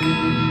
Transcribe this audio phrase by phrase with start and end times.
[0.00, 0.45] right,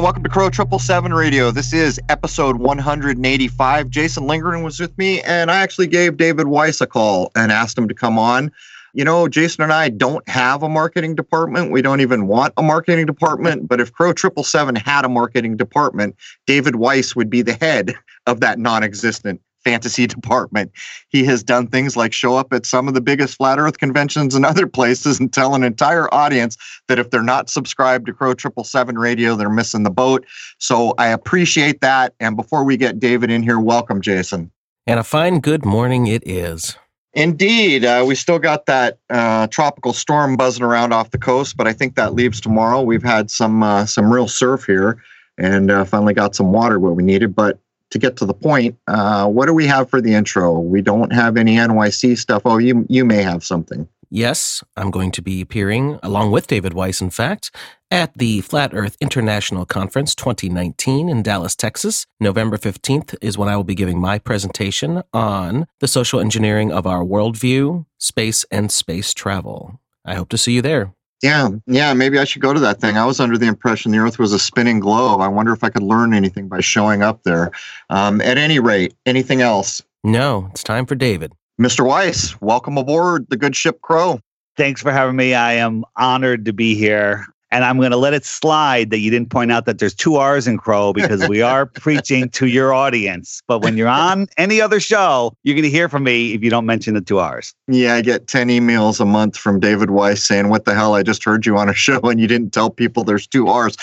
[0.00, 0.04] man.
[0.04, 1.50] Welcome to Crow Triple Seven Radio.
[1.50, 3.90] This is episode 185.
[3.90, 7.76] Jason Lingren was with me, and I actually gave David Weiss a call and asked
[7.76, 8.50] him to come on.
[8.92, 11.70] You know, Jason and I don't have a marketing department.
[11.70, 13.68] We don't even want a marketing department.
[13.68, 17.94] But if Crow Triple Seven had a marketing department, David Weiss would be the head
[18.26, 20.72] of that non-existent fantasy department.
[21.08, 24.34] He has done things like show up at some of the biggest flat earth conventions
[24.34, 26.56] and other places and tell an entire audience
[26.88, 30.24] that if they're not subscribed to Crow 777 radio, they're missing the boat.
[30.58, 32.14] So I appreciate that.
[32.20, 34.50] And before we get David in here, welcome, Jason.
[34.86, 36.76] And a fine good morning it is.
[37.12, 37.84] Indeed.
[37.84, 41.72] Uh, we still got that uh, tropical storm buzzing around off the coast, but I
[41.72, 42.82] think that leaves tomorrow.
[42.82, 45.02] We've had some uh, some real surf here
[45.36, 47.34] and uh, finally got some water where we needed.
[47.34, 47.58] But
[47.90, 50.58] to get to the point, uh, what do we have for the intro?
[50.58, 52.42] We don't have any NYC stuff.
[52.44, 53.88] Oh, you you may have something.
[54.12, 57.54] Yes, I'm going to be appearing along with David Weiss, in fact,
[57.92, 62.06] at the Flat Earth International Conference 2019 in Dallas, Texas.
[62.18, 66.88] November 15th is when I will be giving my presentation on the social engineering of
[66.88, 69.78] our worldview, space, and space travel.
[70.04, 70.92] I hope to see you there.
[71.22, 72.96] Yeah, yeah, maybe I should go to that thing.
[72.96, 75.20] I was under the impression the Earth was a spinning globe.
[75.20, 77.50] I wonder if I could learn anything by showing up there.
[77.90, 79.82] Um, at any rate, anything else?
[80.02, 81.32] No, it's time for David.
[81.60, 81.86] Mr.
[81.86, 84.18] Weiss, welcome aboard the good ship Crow.
[84.56, 85.34] Thanks for having me.
[85.34, 89.10] I am honored to be here and I'm going to let it slide that you
[89.10, 92.72] didn't point out that there's two R's in Crow because we are preaching to your
[92.72, 93.42] audience.
[93.46, 96.50] But when you're on any other show, you're going to hear from me if you
[96.50, 97.54] don't mention the two R's.
[97.66, 100.94] Yeah, I get 10 emails a month from David Weiss saying, What the hell?
[100.94, 103.76] I just heard you on a show and you didn't tell people there's two R's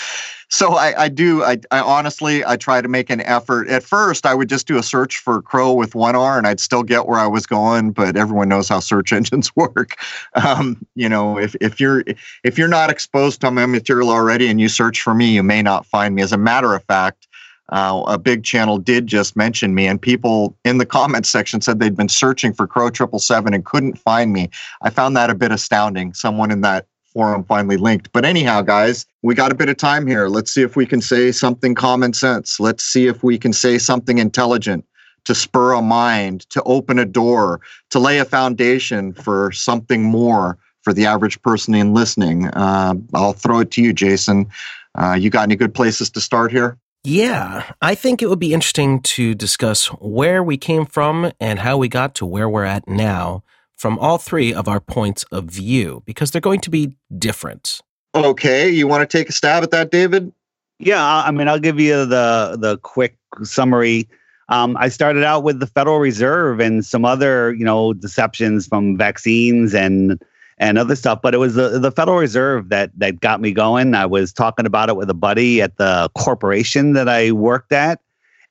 [0.50, 3.68] so I, I do I, I, honestly I try to make an effort.
[3.68, 6.60] At first, I would just do a search for crow with one R, and I'd
[6.60, 7.92] still get where I was going.
[7.92, 9.96] But everyone knows how search engines work.
[10.34, 12.02] Um, you know, if if you're
[12.44, 15.62] if you're not exposed to my material already and you search for me, you may
[15.62, 16.22] not find me.
[16.22, 17.26] As a matter of fact.
[17.70, 21.78] Uh, a big channel did just mention me, and people in the comments section said
[21.78, 24.48] they'd been searching for Crow Triple Seven and couldn't find me.
[24.80, 26.14] I found that a bit astounding.
[26.14, 28.12] Someone in that forum finally linked.
[28.12, 30.28] But anyhow, guys, we got a bit of time here.
[30.28, 32.60] Let's see if we can say something common sense.
[32.60, 34.84] Let's see if we can say something intelligent
[35.24, 37.60] to spur a mind, to open a door,
[37.90, 42.46] to lay a foundation for something more for the average person in listening.
[42.48, 44.48] Uh, I'll throw it to you, Jason.
[44.94, 46.78] Uh, you got any good places to start here?
[47.04, 51.76] Yeah, I think it would be interesting to discuss where we came from and how
[51.76, 53.44] we got to where we're at now
[53.78, 57.80] from all three of our points of view because they're going to be different.
[58.14, 60.32] Okay, you want to take a stab at that, David?
[60.80, 64.08] Yeah, I mean, I'll give you the the quick summary.
[64.48, 68.96] Um, I started out with the Federal Reserve and some other, you know, deceptions from
[68.96, 70.22] vaccines and
[70.58, 71.20] and other stuff.
[71.22, 73.94] But it was the, the Federal Reserve that that got me going.
[73.94, 78.00] I was talking about it with a buddy at the corporation that I worked at,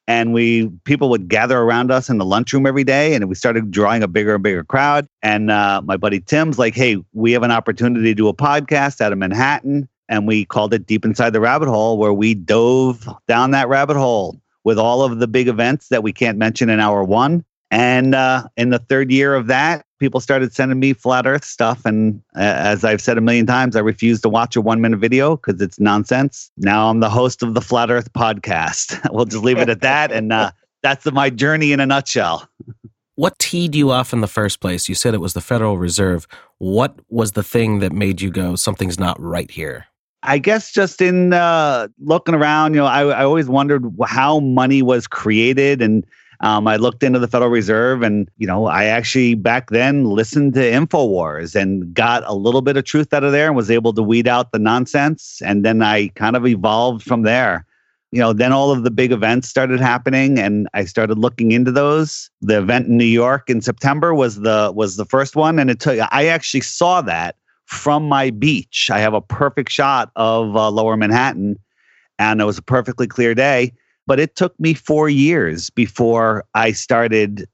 [0.07, 3.69] and we people would gather around us in the lunchroom every day and we started
[3.69, 5.07] drawing a bigger and bigger crowd.
[5.22, 9.01] And uh, my buddy tim's like hey we have an opportunity to do a podcast
[9.01, 13.07] out of manhattan and we called it deep inside the rabbit hole where we dove
[13.28, 16.79] down that rabbit hole with all of the big events that we can't mention in
[16.79, 21.28] hour one and uh, in the third year of that, people started sending me flat
[21.28, 21.85] Earth stuff.
[21.85, 24.97] And uh, as I've said a million times, I refuse to watch a one minute
[24.97, 26.52] video because it's nonsense.
[26.58, 28.99] Now I'm the host of the Flat Earth podcast.
[29.14, 30.11] we'll just leave it at that.
[30.11, 32.47] And uh, that's my journey in a nutshell.
[33.16, 34.87] What teed you off in the first place?
[34.87, 36.28] You said it was the Federal Reserve.
[36.59, 39.87] What was the thing that made you go, something's not right here?
[40.23, 44.81] I guess just in uh, looking around, you know, I, I always wondered how money
[44.81, 46.05] was created and
[46.41, 50.53] um, I looked into the Federal Reserve and, you know, I actually back then listened
[50.53, 53.93] to InfoWars and got a little bit of truth out of there and was able
[53.93, 55.41] to weed out the nonsense.
[55.43, 57.66] And then I kind of evolved from there.
[58.11, 61.72] you know, then all of the big events started happening and I started looking into
[61.72, 62.29] those.
[62.41, 65.79] The event in New York in September was the was the first one and it
[65.79, 67.35] took I actually saw that
[67.66, 68.89] from my beach.
[68.91, 71.59] I have a perfect shot of uh, lower Manhattan
[72.17, 73.73] and it was a perfectly clear day,
[74.08, 77.48] but it took me 4 years before I started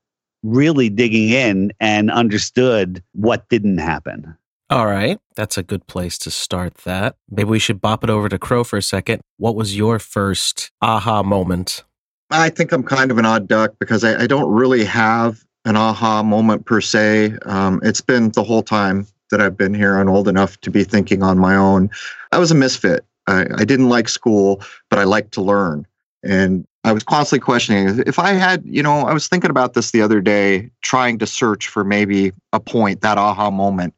[0.43, 4.37] really digging in and understood what didn't happen.
[4.69, 5.19] All right.
[5.35, 7.15] That's a good place to start that.
[7.29, 9.21] Maybe we should bop it over to Crow for a second.
[9.37, 11.83] What was your first aha moment?
[12.31, 15.75] I think I'm kind of an odd duck because I, I don't really have an
[15.75, 17.35] aha moment per se.
[17.45, 20.83] Um, it's been the whole time that I've been here and old enough to be
[20.83, 21.89] thinking on my own.
[22.31, 23.05] I was a misfit.
[23.27, 25.85] I, I didn't like school, but I liked to learn.
[26.23, 29.91] And I was constantly questioning if I had, you know, I was thinking about this
[29.91, 33.93] the other day, trying to search for maybe a point, that aha moment.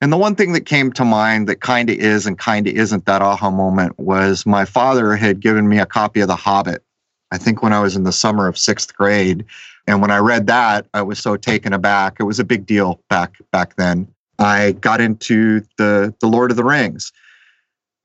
[0.00, 2.74] And the one thing that came to mind that kind of is and kind of
[2.74, 6.82] isn't that aha moment was my father had given me a copy of The Hobbit,
[7.30, 9.44] I think when I was in the summer of sixth grade.
[9.86, 12.16] And when I read that, I was so taken aback.
[12.18, 14.08] It was a big deal back back then.
[14.38, 17.12] I got into the the Lord of the Rings.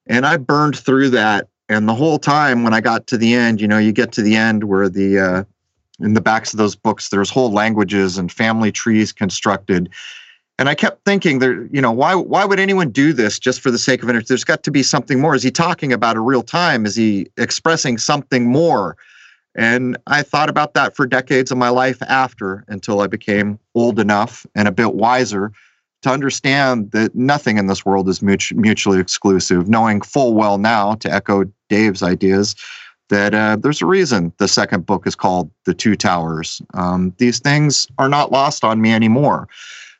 [0.08, 1.48] And I burned through that.
[1.72, 4.22] And the whole time when I got to the end, you know, you get to
[4.22, 5.44] the end where the uh,
[6.00, 9.90] in the backs of those books, there's whole languages and family trees constructed
[10.62, 13.72] and I kept thinking there, you know, why why would anyone do this just for
[13.72, 14.28] the sake of it?
[14.28, 15.34] There's got to be something more.
[15.34, 16.86] Is he talking about a real time?
[16.86, 18.96] Is he expressing something more?
[19.56, 24.00] And I thought about that for decades of my life after until I became old
[24.00, 25.52] enough and a bit wiser
[26.04, 31.12] to understand that nothing in this world is mutually exclusive, knowing full well now, to
[31.12, 32.56] echo Dave's ideas,
[33.10, 36.62] that uh, there's a reason the second book is called The Two Towers.
[36.74, 39.48] Um, these things are not lost on me anymore.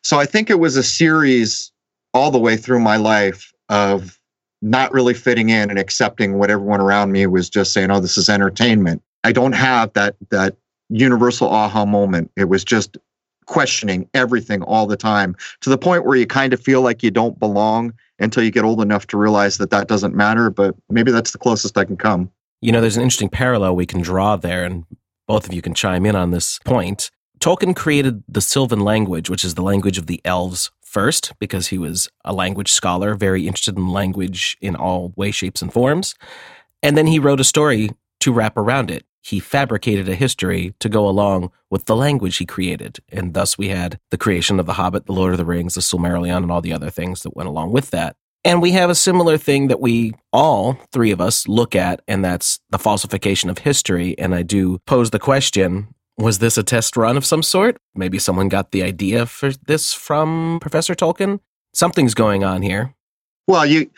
[0.04, 1.72] So I think it was a series
[2.14, 4.20] all the way through my life of
[4.62, 8.18] not really fitting in and accepting what everyone around me was just saying, oh, this
[8.18, 9.02] is entertainment.
[9.24, 10.56] I don't have that that
[10.90, 12.32] universal aha moment.
[12.36, 12.98] It was just
[13.46, 17.12] questioning everything all the time to the point where you kind of feel like you
[17.12, 20.50] don't belong until you get old enough to realize that that doesn't matter.
[20.50, 22.32] But maybe that's the closest I can come.
[22.62, 24.86] You know, there's an interesting parallel we can draw there, and
[25.28, 27.10] both of you can chime in on this point.
[27.40, 31.80] Tolkien created the Sylvan language, which is the language of the elves, first, because he
[31.80, 36.14] was a language scholar, very interested in language in all ways, shapes, and forms.
[36.84, 37.90] And then he wrote a story
[38.20, 39.06] to wrap around it.
[39.22, 43.00] He fabricated a history to go along with the language he created.
[43.10, 45.82] And thus we had the creation of The Hobbit, The Lord of the Rings, The
[45.82, 48.16] Silmarillion, and all the other things that went along with that.
[48.44, 52.26] And we have a similar thing that we all, three of us, look at, and
[52.26, 54.18] that's the falsification of history.
[54.18, 57.78] And I do pose the question was this a test run of some sort?
[57.96, 61.40] Maybe someone got the idea for this from Professor Tolkien?
[61.74, 62.94] Something's going on here.
[63.48, 63.90] Well, you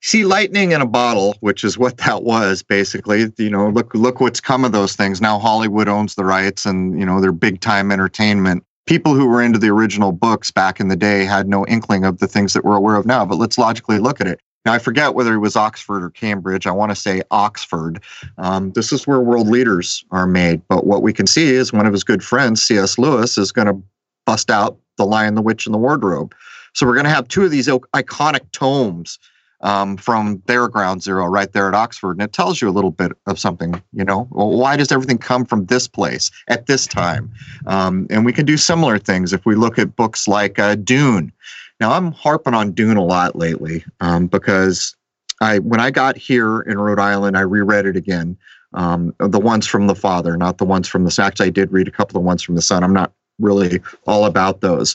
[0.00, 3.32] see lightning in a bottle, which is what that was basically.
[3.38, 5.20] You know, look look what's come of those things.
[5.20, 8.64] Now Hollywood owns the rights and, you know, they're big time entertainment.
[8.86, 12.18] People who were into the original books back in the day had no inkling of
[12.18, 14.40] the things that we're aware of now, but let's logically look at it.
[14.64, 16.66] Now, I forget whether it was Oxford or Cambridge.
[16.66, 18.02] I want to say Oxford.
[18.38, 20.62] Um, this is where world leaders are made.
[20.68, 22.98] But what we can see is one of his good friends, C.S.
[22.98, 23.80] Lewis, is going to
[24.26, 26.34] bust out The Lion, the Witch, and the Wardrobe.
[26.74, 29.18] So we're going to have two of these iconic tomes
[29.60, 32.12] um, from their ground zero right there at Oxford.
[32.12, 35.18] And it tells you a little bit of something, you know, well, why does everything
[35.18, 37.30] come from this place at this time?
[37.66, 41.32] Um, and we can do similar things if we look at books like uh, Dune.
[41.80, 44.96] Now I'm harping on Dune a lot lately um, because
[45.40, 48.36] I when I got here in Rhode Island, I reread it again.
[48.74, 51.40] Um, the ones from the father, not the ones from the Sax.
[51.40, 52.84] I did read a couple of ones from the son.
[52.84, 54.94] I'm not really all about those.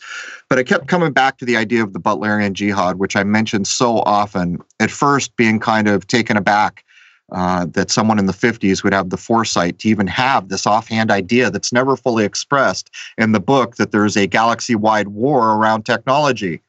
[0.49, 3.67] But I kept coming back to the idea of the Butlerian Jihad, which I mentioned
[3.67, 6.83] so often, at first being kind of taken aback
[7.31, 11.09] uh, that someone in the 50s would have the foresight to even have this offhand
[11.09, 15.83] idea that's never fully expressed in the book that there's a galaxy wide war around
[15.83, 16.61] technology.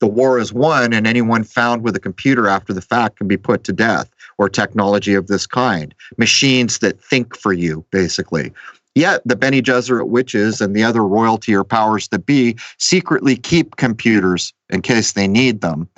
[0.00, 3.36] The war is won and anyone found with a computer after the fact can be
[3.36, 5.94] put to death or technology of this kind.
[6.16, 8.52] Machines that think for you basically
[8.94, 13.76] yet the Bene Gesserit witches and the other royalty or powers that be secretly keep
[13.76, 15.88] computers in case they need them.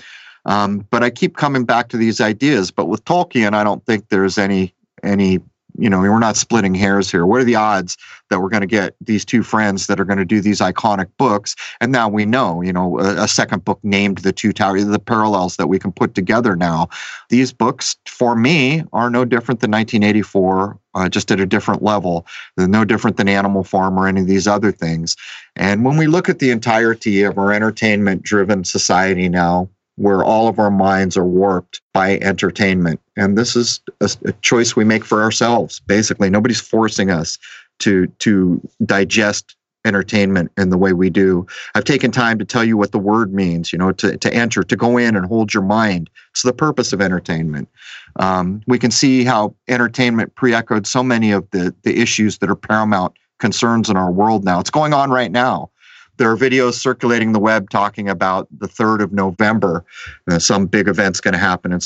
[0.45, 4.09] Um, but i keep coming back to these ideas but with tolkien i don't think
[4.09, 5.39] there's any any
[5.79, 7.27] you know, we're not splitting hairs here.
[7.27, 7.97] What are the odds
[8.31, 11.09] that we're going to get these two friends that are going to do these iconic
[11.19, 11.57] books?
[11.81, 14.99] And now we know, you know, a, a, second book named The Two Towers, the
[14.99, 16.89] parallels that we can put together now.
[17.31, 22.27] These books, for me, are no different than 1984, uh, just at a different level.
[22.57, 25.17] They're no different than Animal Farm or any of these other things.
[25.57, 30.49] And when we look at the entirety of our entertainment driven society now, where all
[30.49, 33.01] of our minds are warped by entertainment.
[33.17, 35.81] And this is a, a, choice we make for ourselves.
[35.81, 37.39] Basically, nobody's forcing us
[37.81, 41.47] to to digest entertainment in the way we do.
[41.75, 44.63] I've taken time to tell you what the word means, you know, to, to enter,
[44.63, 46.09] to go in and hold your mind.
[46.31, 47.69] It's the purpose of entertainment.
[48.17, 52.57] Um, we can see how entertainment pre-echoed so many of the, the issues that are
[52.57, 54.61] paramount concerns in our world now.
[54.61, 55.71] It's going on right now.
[56.19, 59.85] There are videos circulating the web talking about the 3rd of November.
[60.31, 61.81] Uh, some big event's going to happen in,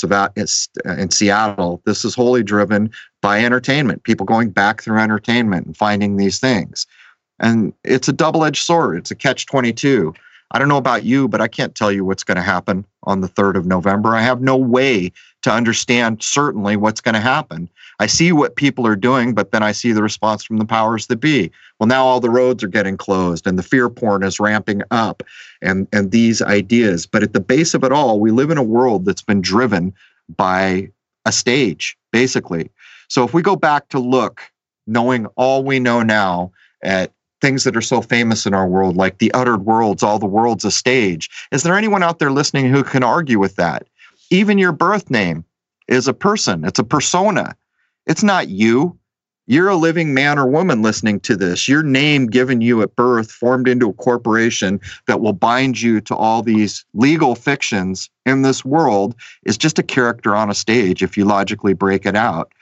[0.99, 1.81] in Seattle.
[1.85, 2.91] This is wholly driven
[3.23, 6.87] by entertainment, people going back through entertainment and finding these things.
[7.39, 10.15] And it's a double edged sword, it's a catch 22.
[10.53, 13.21] I don't know about you, but I can't tell you what's going to happen on
[13.21, 14.15] the 3rd of November.
[14.15, 15.13] I have no way
[15.47, 17.71] to understand certainly what's going to happen.
[18.01, 21.07] I see what people are doing, but then I see the response from the powers
[21.07, 21.53] that be.
[21.79, 25.23] Well, now all the roads are getting closed and the fear porn is ramping up
[25.63, 27.07] and, and these ideas.
[27.07, 29.95] But at the base of it all, we live in a world that's been driven
[30.37, 30.91] by
[31.27, 32.69] a stage, basically.
[33.07, 34.43] So if we go back to look,
[34.89, 36.51] knowing all we know now
[36.83, 40.27] at things that are so famous in our world, like the uttered worlds, all the
[40.27, 41.31] world's a stage.
[41.53, 43.87] Is there anyone out there listening who can argue with that?
[44.31, 45.45] Even your birth name
[45.89, 47.57] is a person, it's a persona.
[48.07, 48.99] It's not you.
[49.49, 51.69] You're a living man or woman listening to this.
[51.69, 56.17] Your name given you at birth, formed into a corporation that will bind you to
[56.17, 59.15] all these legal fictions in this world,
[59.45, 62.53] is just a character on a stage if you logically break it out.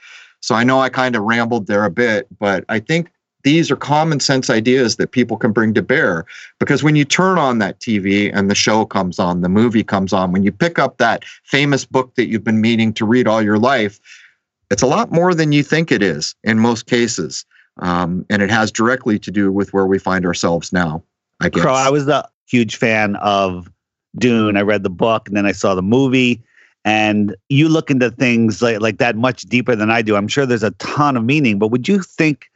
[0.41, 3.09] So I know I kind of rambled there a bit, but I think
[3.45, 6.25] these are common sense ideas that people can bring to bear
[6.59, 10.11] because when you turn on that TV and the show comes on, the movie comes
[10.11, 13.43] on, when you pick up that famous book that you've been meaning to read all
[13.43, 13.99] your life,
[14.71, 17.45] it's a lot more than you think it is in most cases.
[17.77, 21.03] Um, and it has directly to do with where we find ourselves now,
[21.39, 21.61] I guess.
[21.61, 23.69] Crow, I was a huge fan of
[24.17, 24.57] Dune.
[24.57, 26.41] I read the book and then I saw the movie.
[26.83, 30.15] And you look into things like, like that much deeper than I do.
[30.15, 32.47] I'm sure there's a ton of meaning, but would you think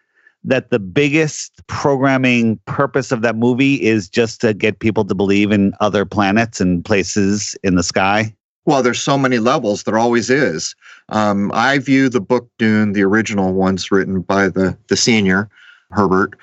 [0.44, 5.52] that the biggest programming purpose of that movie is just to get people to believe
[5.52, 8.34] in other planets and places in the sky?
[8.66, 9.84] Well, there's so many levels.
[9.84, 10.76] There always is.
[11.10, 15.50] Um, I view the book Dune, the original ones written by the the senior
[15.92, 16.36] Herbert,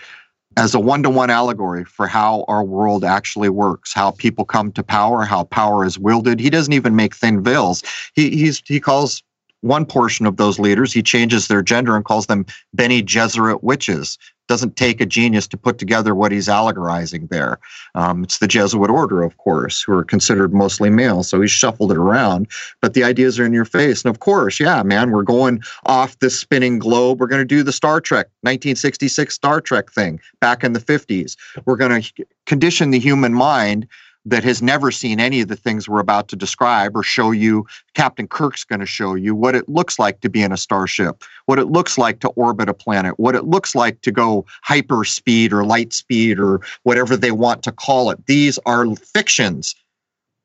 [0.57, 5.23] as a one-to-one allegory for how our world actually works, how people come to power,
[5.25, 6.41] how power is wielded.
[6.41, 7.83] He doesn't even make thin veils.
[8.15, 9.23] He he's he calls
[9.61, 14.19] one portion of those leaders, he changes their gender and calls them Bene Gesserit witches.
[14.49, 17.59] Doesn't take a genius to put together what he's allegorizing there.
[17.97, 21.25] Um, it's the Jesuit order, of course, who are considered mostly male.
[21.25, 22.47] So he's shuffled it around,
[22.81, 24.05] but the ideas are in your face.
[24.05, 27.19] And of course, yeah, man, we're going off this spinning globe.
[27.19, 31.37] We're going to do the Star Trek 1966 Star Trek thing back in the 50s.
[31.65, 33.89] We're going to condition the human mind
[34.27, 37.65] that has never seen any of the things we're about to describe or show you,
[37.95, 41.23] Captain Kirk's going to show you what it looks like to be in a starship,
[41.47, 45.05] what it looks like to orbit a planet, what it looks like to go hyper
[45.05, 48.27] speed or light speed or whatever they want to call it.
[48.27, 49.77] These are fictions.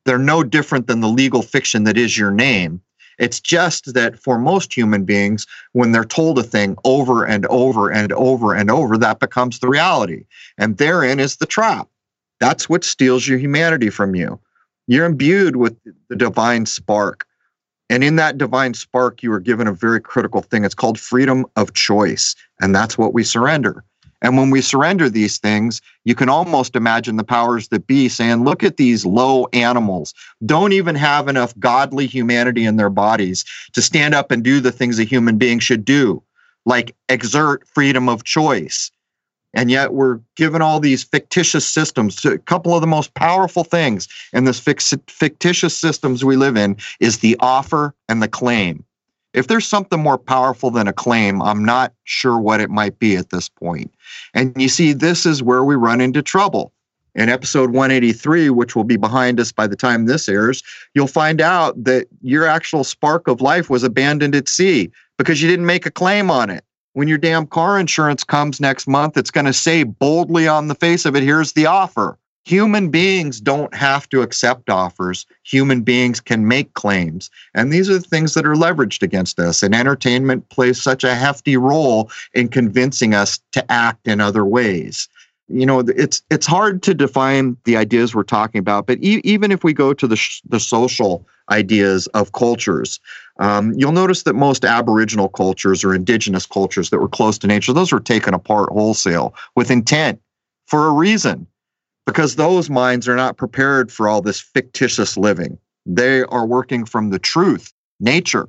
[0.05, 2.81] They're no different than the legal fiction that is your name.
[3.17, 7.91] It's just that for most human beings, when they're told a thing over and over
[7.91, 10.25] and over and over, that becomes the reality.
[10.57, 11.87] And therein is the trap
[12.41, 14.37] that's what steals your humanity from you.
[14.87, 15.77] You're imbued with
[16.09, 17.25] the divine spark.
[17.89, 20.65] And in that divine spark, you are given a very critical thing.
[20.65, 22.35] It's called freedom of choice.
[22.59, 23.83] And that's what we surrender.
[24.23, 28.43] And when we surrender these things, you can almost imagine the powers that be saying,
[28.43, 30.13] look at these low animals,
[30.45, 34.71] don't even have enough godly humanity in their bodies to stand up and do the
[34.71, 36.21] things a human being should do,
[36.65, 38.91] like exert freedom of choice.
[39.53, 42.23] And yet we're given all these fictitious systems.
[42.23, 47.19] A couple of the most powerful things in this fictitious systems we live in is
[47.19, 48.85] the offer and the claim.
[49.33, 53.15] If there's something more powerful than a claim, I'm not sure what it might be
[53.15, 53.93] at this point.
[54.33, 56.71] And you see, this is where we run into trouble.
[57.13, 61.41] In episode 183, which will be behind us by the time this airs, you'll find
[61.41, 65.85] out that your actual spark of life was abandoned at sea because you didn't make
[65.85, 69.53] a claim on it when your damn car insurance comes next month, it's going to
[69.53, 72.17] say boldly on the face of it, here's the offer.
[72.43, 75.27] Human beings don't have to accept offers.
[75.43, 77.29] Human beings can make claims.
[77.53, 79.61] And these are the things that are leveraged against us.
[79.61, 85.07] And entertainment plays such a hefty role in convincing us to act in other ways.
[85.53, 89.51] You know, it's it's hard to define the ideas we're talking about, but e- even
[89.51, 92.99] if we go to the sh- the social ideas of cultures.
[93.39, 97.73] Um, you'll notice that most Aboriginal cultures or indigenous cultures that were close to nature,
[97.73, 100.21] those were taken apart wholesale with intent
[100.67, 101.47] for a reason,
[102.05, 105.57] because those minds are not prepared for all this fictitious living.
[105.85, 108.47] They are working from the truth, nature.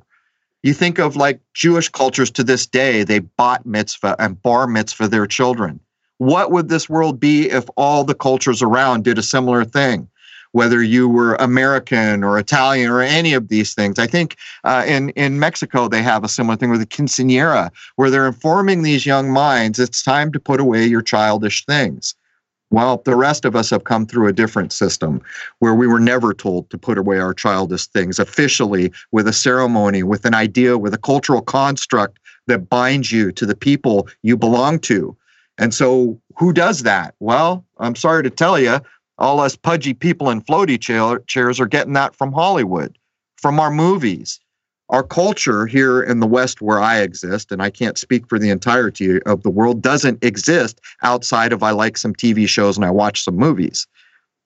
[0.61, 5.09] You think of like Jewish cultures to this day, they bat mitzvah and bar mitzvah
[5.09, 5.79] their children.
[6.17, 10.07] What would this world be if all the cultures around did a similar thing?
[10.51, 15.09] Whether you were American or Italian or any of these things, I think uh, in
[15.11, 19.31] in Mexico they have a similar thing with the quinceanera, where they're informing these young
[19.31, 22.13] minds it's time to put away your childish things.
[22.73, 25.21] Well, the rest of us have come through a different system
[25.59, 30.01] where we were never told to put away our childish things officially with a ceremony,
[30.01, 32.17] with an idea, with a cultural construct
[32.47, 35.15] that binds you to the people you belong to.
[35.57, 37.15] And so, who does that?
[37.19, 38.79] Well, I'm sorry to tell you,
[39.17, 42.97] all us pudgy people in floaty chair, chairs are getting that from Hollywood,
[43.37, 44.39] from our movies,
[44.89, 48.49] our culture here in the West, where I exist, and I can't speak for the
[48.49, 52.91] entirety of the world, doesn't exist outside of I like some TV shows and I
[52.91, 53.87] watch some movies.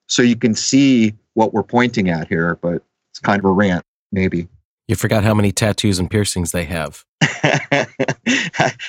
[0.06, 3.84] So you can see what we're pointing at here, but it's kind of a rant,
[4.12, 4.48] maybe.
[4.88, 7.04] You forgot how many tattoos and piercings they have.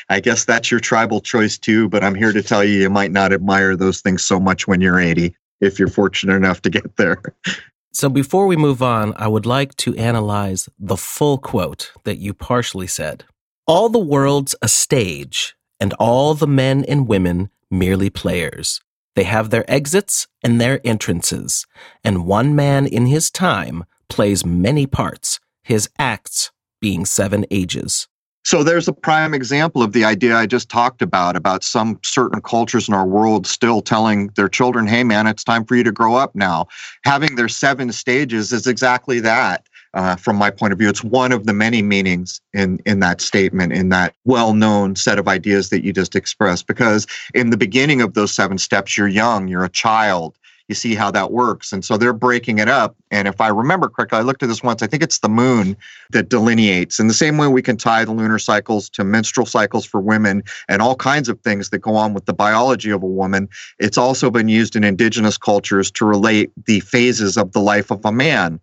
[0.09, 3.11] I guess that's your tribal choice too, but I'm here to tell you you might
[3.11, 6.95] not admire those things so much when you're 80 if you're fortunate enough to get
[6.95, 7.21] there.
[7.91, 12.35] So before we move on, I would like to analyze the full quote that you
[12.35, 13.25] partially said.
[13.65, 18.79] All the world's a stage, and all the men and women merely players.
[19.15, 21.65] They have their exits and their entrances,
[22.03, 25.39] and one man in his time plays many parts,
[25.69, 28.07] his acts being seven ages.
[28.43, 32.41] So there's a prime example of the idea I just talked about, about some certain
[32.41, 35.91] cultures in our world still telling their children, hey, man, it's time for you to
[35.91, 36.65] grow up now.
[37.05, 39.67] Having their seven stages is exactly that.
[39.93, 43.21] Uh, from my point of view, it's one of the many meanings in in that
[43.21, 46.65] statement, in that well-known set of ideas that you just expressed.
[46.65, 50.37] Because in the beginning of those seven steps, you're young, you're a child,
[50.69, 51.73] you see how that works.
[51.73, 52.95] And so they're breaking it up.
[53.11, 55.75] And if I remember correctly, I looked at this once, I think it's the moon
[56.11, 56.99] that delineates.
[56.99, 60.43] In the same way we can tie the lunar cycles to menstrual cycles for women
[60.67, 63.49] and all kinds of things that go on with the biology of a woman,
[63.79, 68.05] it's also been used in indigenous cultures to relate the phases of the life of
[68.05, 68.59] a man.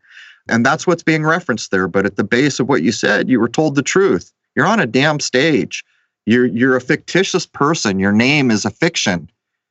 [0.49, 1.89] And that's what's being referenced there.
[1.89, 4.33] But at the base of what you said, you were told the truth.
[4.55, 5.85] You're on a damn stage.
[6.25, 7.99] You're, you're a fictitious person.
[7.99, 9.29] Your name is a fiction.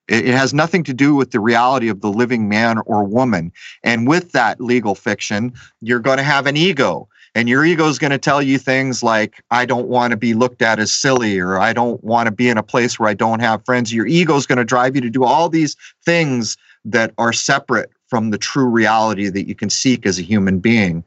[0.08, 3.52] It, has nothing to do with the reality of the living man or woman.
[3.84, 7.08] And with that legal fiction, you're going to have an ego.
[7.34, 10.34] And your ego is going to tell you things like, I don't want to be
[10.34, 13.14] looked at as silly, or I don't want to be in a place where I
[13.14, 13.94] don't have friends.
[13.94, 17.92] Your ego is going to drive you to do all these things that are separate
[18.08, 21.04] from the true reality that you can seek as a human being.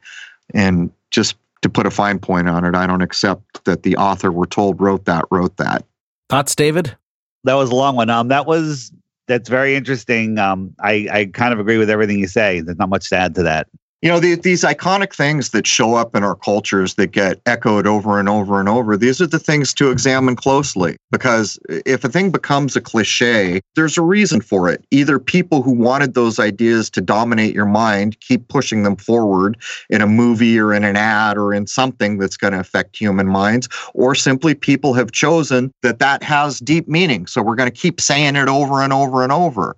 [0.53, 4.31] And just to put a fine point on it, I don't accept that the author
[4.31, 5.85] we're told wrote that, wrote that.
[6.29, 6.97] Thoughts, David?
[7.45, 8.11] That was a long one.
[8.11, 8.93] Um, that was
[9.27, 10.39] that's very interesting.
[10.39, 12.61] Um, I I kind of agree with everything you say.
[12.61, 13.69] There's not much to add to that
[14.03, 17.87] you know the, these iconic things that show up in our cultures that get echoed
[17.87, 22.09] over and over and over these are the things to examine closely because if a
[22.09, 24.85] thing becomes a cliche there's a reason for it.
[24.91, 29.57] Either people who wanted those ideas to dominate your mind keep pushing them forward
[29.89, 33.29] in a movie or in an ad or in something that's going to affect human
[33.29, 37.27] minds or simply people have chosen that that has deep meaning.
[37.27, 39.77] So we're going to keep saying it over and over and over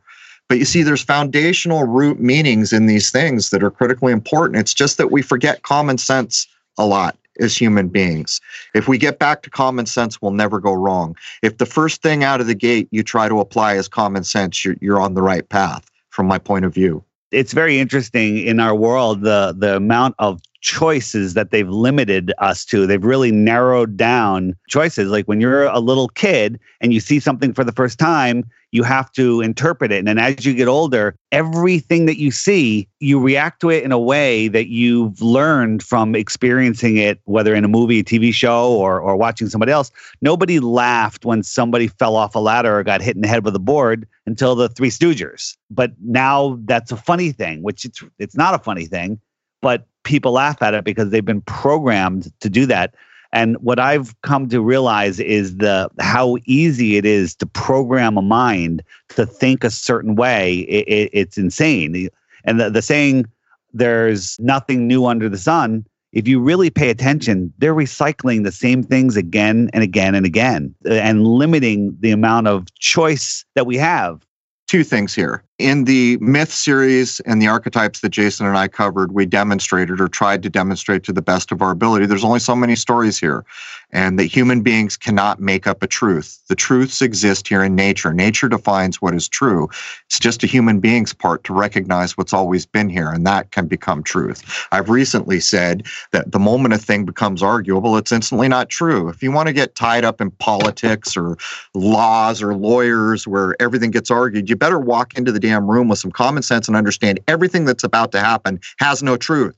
[0.50, 4.58] but you see, there's foundational root meanings in these things that are critically important.
[4.58, 8.40] It's just that we forget common sense a lot as human beings.
[8.74, 11.14] If we get back to common sense, we'll never go wrong.
[11.44, 14.64] If the first thing out of the gate you try to apply is common sense,
[14.64, 17.04] you're, you're on the right path from my point of view.
[17.30, 22.64] It's very interesting in our world the the amount of choices that they've limited us
[22.66, 22.86] to.
[22.86, 25.10] They've really narrowed down choices.
[25.10, 28.82] Like when you're a little kid and you see something for the first time, you
[28.82, 29.98] have to interpret it.
[29.98, 33.92] And then as you get older, everything that you see, you react to it in
[33.92, 38.72] a way that you've learned from experiencing it, whether in a movie, a TV show,
[38.72, 39.90] or, or watching somebody else.
[40.20, 43.56] Nobody laughed when somebody fell off a ladder or got hit in the head with
[43.56, 45.56] a board until the Three Stooges.
[45.70, 49.20] But now that's a funny thing, which it's it's not a funny thing,
[49.60, 52.94] but people laugh at it because they've been programmed to do that.
[53.32, 58.22] And what I've come to realize is the how easy it is to program a
[58.22, 60.60] mind to think a certain way.
[60.60, 62.08] It, it, it's insane.
[62.44, 63.26] And the, the saying,
[63.72, 68.82] "There's nothing new under the sun." If you really pay attention, they're recycling the same
[68.82, 73.76] things again and again and again, uh, and limiting the amount of choice that we
[73.76, 74.26] have
[74.66, 75.44] two things here.
[75.60, 80.08] In the myth series and the archetypes that Jason and I covered, we demonstrated or
[80.08, 82.06] tried to demonstrate to the best of our ability.
[82.06, 83.44] There's only so many stories here,
[83.92, 86.40] and that human beings cannot make up a truth.
[86.48, 88.14] The truths exist here in nature.
[88.14, 89.68] Nature defines what is true.
[90.06, 93.66] It's just a human being's part to recognize what's always been here, and that can
[93.66, 94.66] become truth.
[94.72, 99.08] I've recently said that the moment a thing becomes arguable, it's instantly not true.
[99.08, 101.36] If you want to get tied up in politics or
[101.74, 105.98] laws or lawyers where everything gets argued, you better walk into the damn room with
[105.98, 109.56] some common sense and understand everything that's about to happen has no truth.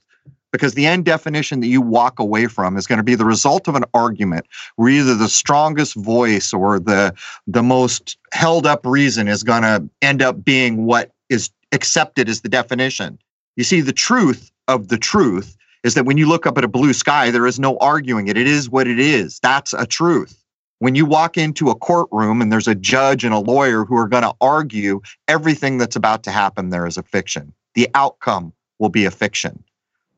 [0.50, 3.68] Because the end definition that you walk away from is going to be the result
[3.68, 7.14] of an argument where either the strongest voice or the,
[7.46, 12.42] the most held up reason is going to end up being what is accepted as
[12.42, 13.18] the definition.
[13.57, 16.68] You see, the truth of the truth is that when you look up at a
[16.68, 18.37] blue sky, there is no arguing it.
[18.37, 19.40] It is what it is.
[19.42, 20.41] That's a truth
[20.83, 24.09] when you walk into a courtroom and there's a judge and a lawyer who are
[24.09, 27.53] going to argue everything that's about to happen there is a fiction.
[27.77, 29.62] The outcome will be a fiction.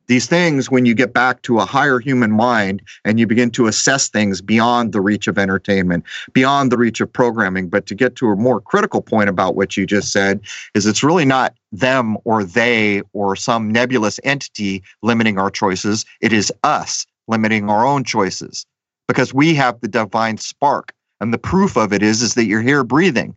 [0.06, 3.66] These things when you get back to a higher human mind and you begin to
[3.66, 8.16] assess things beyond the reach of entertainment beyond the reach of programming but to get
[8.16, 10.40] to a more critical point about what you just said
[10.72, 16.06] is it's really not them or they or some nebulous entity limiting our choices.
[16.22, 18.64] It is us limiting our own choices
[19.08, 20.92] because we have the divine spark.
[21.20, 23.34] And the proof of it is, is that you're here breathing.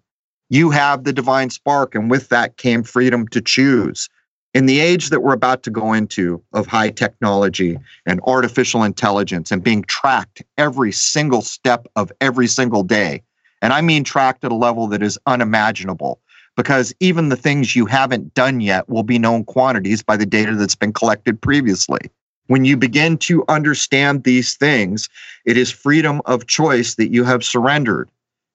[0.49, 4.09] You have the divine spark, and with that came freedom to choose.
[4.53, 9.51] In the age that we're about to go into of high technology and artificial intelligence
[9.51, 13.21] and being tracked every single step of every single day,
[13.61, 16.19] and I mean tracked at a level that is unimaginable,
[16.55, 20.55] because even the things you haven't done yet will be known quantities by the data
[20.55, 21.99] that's been collected previously.
[22.47, 25.09] When you begin to understand these things,
[25.45, 28.09] it is freedom of choice that you have surrendered.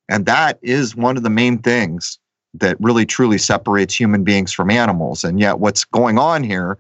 [0.09, 2.19] And that is one of the main things
[2.55, 5.25] that really truly separates human beings from animals.
[5.25, 6.79] And yet, what's going on here,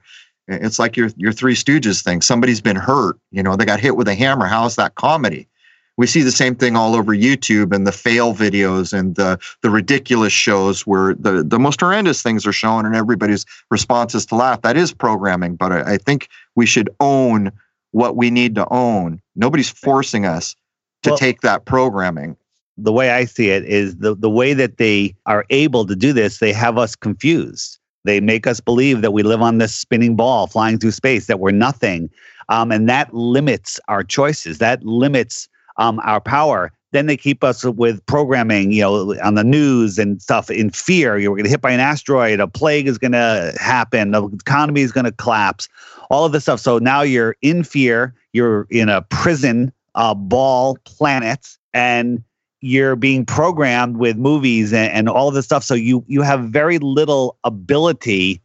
[0.48, 2.20] it's like your, your Three Stooges thing.
[2.20, 4.46] Somebody's been hurt, you know, they got hit with a hammer.
[4.46, 5.48] How's that comedy?
[5.96, 9.70] we see the same thing all over YouTube and the fail videos and the the
[9.70, 14.35] ridiculous shows where the the most horrendous things are shown and everybody's response is to
[14.35, 14.62] laugh.
[14.62, 17.53] That is programming, but I, I think we should own
[17.93, 19.21] what we need to own.
[19.37, 20.55] Nobody's forcing us
[21.03, 22.37] to well, take that programming.
[22.79, 26.12] The way I see it is the the way that they are able to do
[26.12, 27.79] this, they have us confused.
[28.05, 31.38] They make us believe that we live on this spinning ball flying through space, that
[31.38, 32.11] we're nothing.
[32.49, 34.59] Um, and that limits our choices.
[34.59, 36.73] That limits um, our power.
[36.93, 41.19] Then they keep us with programming, you know, on the news and stuff in fear.
[41.19, 44.83] You're going to hit by an asteroid, a plague is going to happen, the economy
[44.83, 45.69] is going to collapse,
[46.11, 46.61] all of this stuff.
[46.61, 48.15] So now you're in fear.
[48.33, 52.23] You're in a prison uh, ball planet, and
[52.61, 55.65] you're being programmed with movies and, and all this stuff.
[55.65, 58.41] So you you have very little ability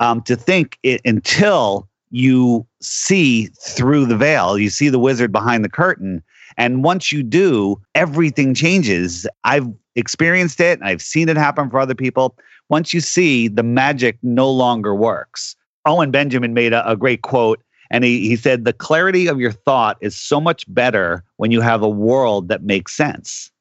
[0.00, 4.58] um, to think it, until you see through the veil.
[4.58, 6.22] You see the wizard behind the curtain,
[6.56, 9.26] and once you do, everything changes.
[9.44, 12.36] I've experienced it, I've seen it happen for other people.
[12.68, 15.54] Once you see, the magic no longer works.
[15.84, 19.52] Owen Benjamin made a, a great quote, and he, he said, The clarity of your
[19.52, 23.51] thought is so much better when you have a world that makes sense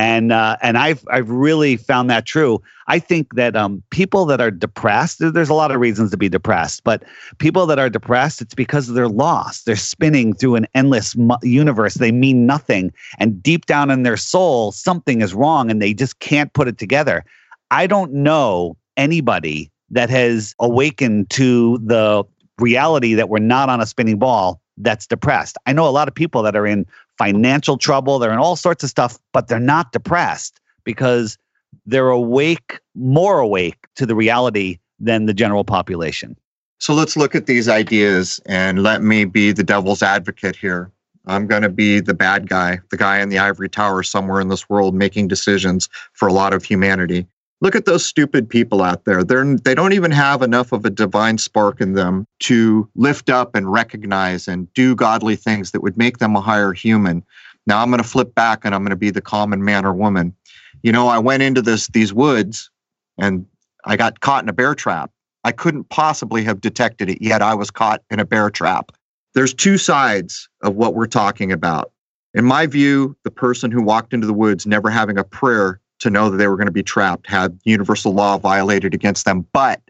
[0.00, 2.62] and uh, and I've I've really found that true.
[2.86, 6.30] I think that um, people that are depressed, there's a lot of reasons to be
[6.30, 7.02] depressed, but
[7.36, 9.66] people that are depressed, it's because they're lost.
[9.66, 11.94] They're spinning through an endless universe.
[11.94, 16.18] They mean nothing, and deep down in their soul, something is wrong, and they just
[16.20, 17.22] can't put it together.
[17.70, 22.24] I don't know anybody that has awakened to the
[22.58, 25.58] reality that we're not on a spinning ball that's depressed.
[25.66, 26.86] I know a lot of people that are in
[27.20, 31.36] financial trouble, they're in all sorts of stuff, but they're not depressed because
[31.84, 36.34] they're awake, more awake to the reality than the general population.
[36.78, 40.90] So let's look at these ideas and let me be the devil's advocate here.
[41.26, 44.48] I'm going to be the bad guy, the guy in the ivory tower somewhere in
[44.48, 47.26] this world making decisions for a lot of humanity
[47.60, 49.22] look at those stupid people out there.
[49.22, 53.54] They're they don't even have enough of a divine spark in them to lift up
[53.54, 57.22] and recognize and do godly things that would make them a higher human.
[57.66, 59.92] Now i'm going to flip back and i'm going to be the common man or
[59.92, 60.34] woman.
[60.82, 62.70] You know i went into this these woods
[63.18, 63.46] and
[63.84, 65.10] i got caught in a bear trap.
[65.44, 68.92] I couldn't possibly have detected it yet i was caught in a bear trap.
[69.34, 71.92] There's two sides of what we're talking about.
[72.34, 76.10] In my view the person who walked into the woods never having a prayer to
[76.10, 79.46] know that they were going to be trapped, had universal law violated against them.
[79.52, 79.80] But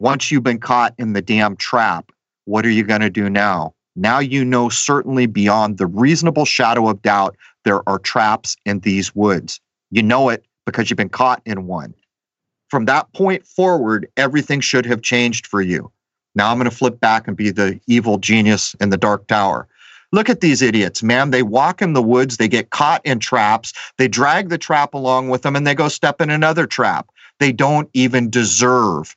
[0.00, 2.10] once you've been caught in the damn trap,
[2.46, 3.74] what are you going to do now?
[3.96, 9.14] Now you know certainly beyond the reasonable shadow of doubt there are traps in these
[9.14, 9.60] woods.
[9.90, 11.94] You know it because you've been caught in one.
[12.74, 15.92] from that point forward, everything should have changed for you.
[16.34, 19.68] Now I'm going to flip back and be the evil genius in the dark tower.
[20.14, 21.32] Look at these idiots, man.
[21.32, 25.28] They walk in the woods, they get caught in traps, they drag the trap along
[25.28, 27.08] with them, and they go step in another trap.
[27.40, 29.16] They don't even deserve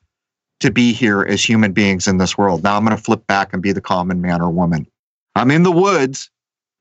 [0.60, 2.64] to be here as human beings in this world.
[2.64, 4.88] Now I'm going to flip back and be the common man or woman.
[5.36, 6.32] I'm in the woods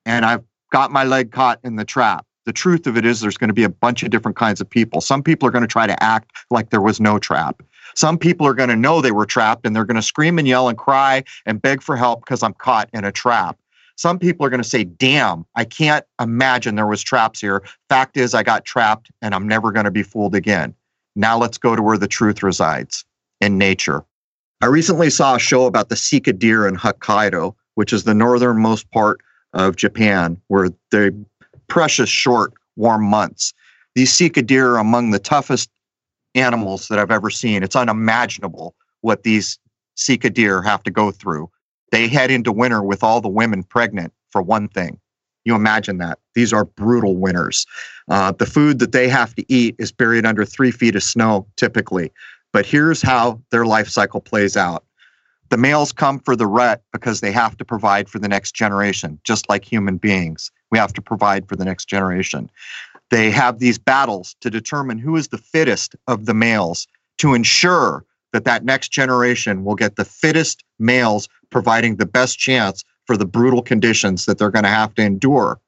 [0.06, 2.24] and I've got my leg caught in the trap.
[2.46, 4.70] The truth of it is, there's going to be a bunch of different kinds of
[4.70, 5.02] people.
[5.02, 7.62] Some people are going to try to act like there was no trap.
[7.94, 10.48] Some people are going to know they were trapped and they're going to scream and
[10.48, 13.58] yell and cry and beg for help because I'm caught in a trap.
[13.96, 17.62] Some people are going to say, damn, I can't imagine there was traps here.
[17.88, 20.74] Fact is, I got trapped and I'm never going to be fooled again.
[21.14, 23.04] Now let's go to where the truth resides
[23.40, 24.04] in nature.
[24.60, 28.90] I recently saw a show about the Sika deer in Hokkaido, which is the northernmost
[28.90, 29.20] part
[29.54, 31.14] of Japan, where the
[31.68, 33.54] precious short, warm months.
[33.94, 35.70] These Sika deer are among the toughest
[36.34, 37.62] animals that I've ever seen.
[37.62, 39.58] It's unimaginable what these
[39.94, 41.50] Sika deer have to go through.
[41.92, 44.98] They head into winter with all the women pregnant, for one thing.
[45.44, 46.18] You imagine that.
[46.34, 47.66] These are brutal winters.
[48.10, 51.46] Uh, the food that they have to eat is buried under three feet of snow,
[51.56, 52.12] typically.
[52.52, 54.84] But here's how their life cycle plays out
[55.50, 59.20] the males come for the rut because they have to provide for the next generation,
[59.22, 60.50] just like human beings.
[60.72, 62.50] We have to provide for the next generation.
[63.10, 68.04] They have these battles to determine who is the fittest of the males to ensure
[68.36, 73.24] that that next generation will get the fittest males providing the best chance for the
[73.24, 75.58] brutal conditions that they're going to have to endure.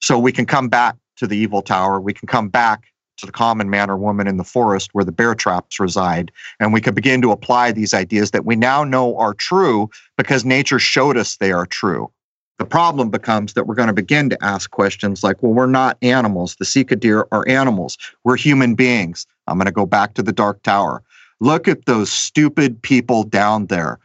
[0.00, 2.00] So we can come back to the evil tower.
[2.00, 5.12] We can come back to the common man or woman in the forest where the
[5.12, 6.32] bear traps reside.
[6.58, 10.44] And we can begin to apply these ideas that we now know are true because
[10.44, 12.10] nature showed us they are true.
[12.58, 15.96] The problem becomes that we're going to begin to ask questions like, well, we're not
[16.02, 16.56] animals.
[16.56, 17.96] The Sika deer are animals.
[18.24, 19.26] We're human beings.
[19.46, 21.04] I'm going to go back to the Dark Tower.
[21.40, 23.98] Look at those stupid people down there.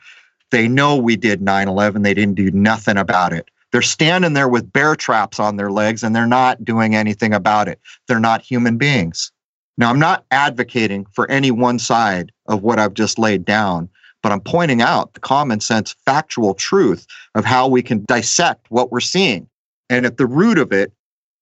[0.52, 2.02] They know we did 9 11.
[2.02, 3.50] They didn't do nothing about it.
[3.72, 7.70] They're standing there with bear traps on their legs and they're not doing anything about
[7.70, 7.80] it.
[8.08, 9.32] They're not human beings.
[9.78, 13.88] Now, I'm not advocating for any one side of what I've just laid down,
[14.22, 18.92] but I'm pointing out the common sense, factual truth of how we can dissect what
[18.92, 19.48] we're seeing.
[19.90, 20.92] And at the root of it,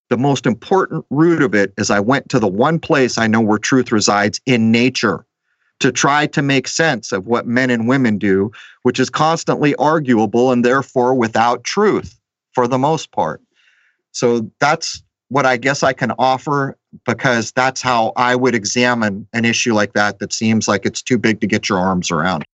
[0.08, 3.40] the most important root of it is I went to the one place I know
[3.40, 5.26] where truth resides in nature
[5.80, 10.52] to try to make sense of what men and women do, which is constantly arguable
[10.52, 12.18] and therefore without truth
[12.52, 13.42] for the most part.
[14.12, 19.44] So that's what I guess I can offer because that's how I would examine an
[19.44, 22.44] issue like that that seems like it's too big to get your arms around.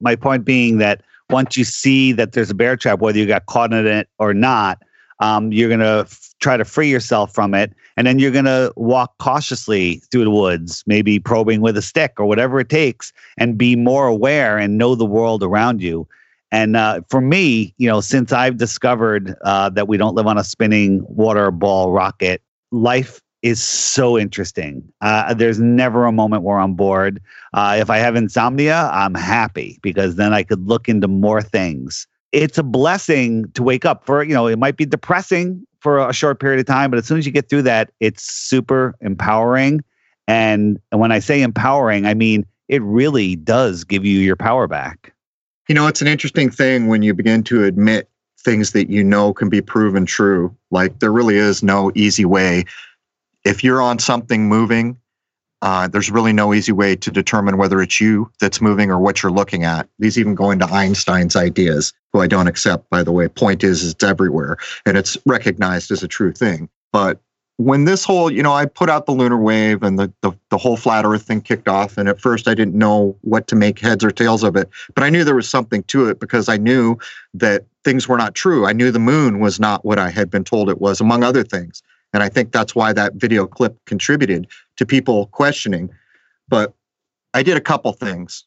[0.00, 3.46] My point being that once you see that there's a bear trap, whether you got
[3.46, 4.82] caught in it or not,
[5.20, 7.72] um, you're going to f- try to free yourself from it.
[7.96, 12.14] And then you're going to walk cautiously through the woods, maybe probing with a stick
[12.18, 16.08] or whatever it takes, and be more aware and know the world around you.
[16.50, 20.38] And uh, for me, you know, since I've discovered uh, that we don't live on
[20.38, 24.82] a spinning water ball rocket, life is so interesting.
[25.00, 27.20] Uh, there's never a moment where I'm bored.
[27.52, 32.06] Uh, if I have insomnia, I'm happy because then I could look into more things
[32.34, 36.12] it's a blessing to wake up for you know it might be depressing for a
[36.12, 39.82] short period of time but as soon as you get through that it's super empowering.
[40.26, 45.12] And, when i say empowering i mean it really does give you your power back.
[45.68, 48.08] You know it's an interesting thing when you begin to admit
[48.40, 50.54] things that you know can be proven true.
[50.70, 52.64] Like there really is no easy way.
[53.44, 54.98] If you're on something moving
[55.64, 59.22] uh, there's really no easy way to determine whether it's you that's moving or what
[59.22, 59.88] you're looking at.
[59.98, 63.26] These even go into Einstein's ideas, who I don't accept, by the way.
[63.26, 66.68] Point is, it's everywhere and it's recognized as a true thing.
[66.92, 67.20] But
[67.56, 70.56] when this whole, you know, I put out the lunar wave and the, the, the
[70.56, 71.98] whole flat earth thing kicked off.
[71.98, 75.02] And at first I didn't know what to make heads or tails of it, but
[75.02, 76.96] I knew there was something to it because I knew
[77.34, 78.64] that things were not true.
[78.64, 81.42] I knew the moon was not what I had been told it was, among other
[81.42, 81.82] things.
[82.12, 84.46] And I think that's why that video clip contributed
[84.76, 85.90] to people questioning.
[86.46, 86.74] But
[87.34, 88.44] I did a couple things.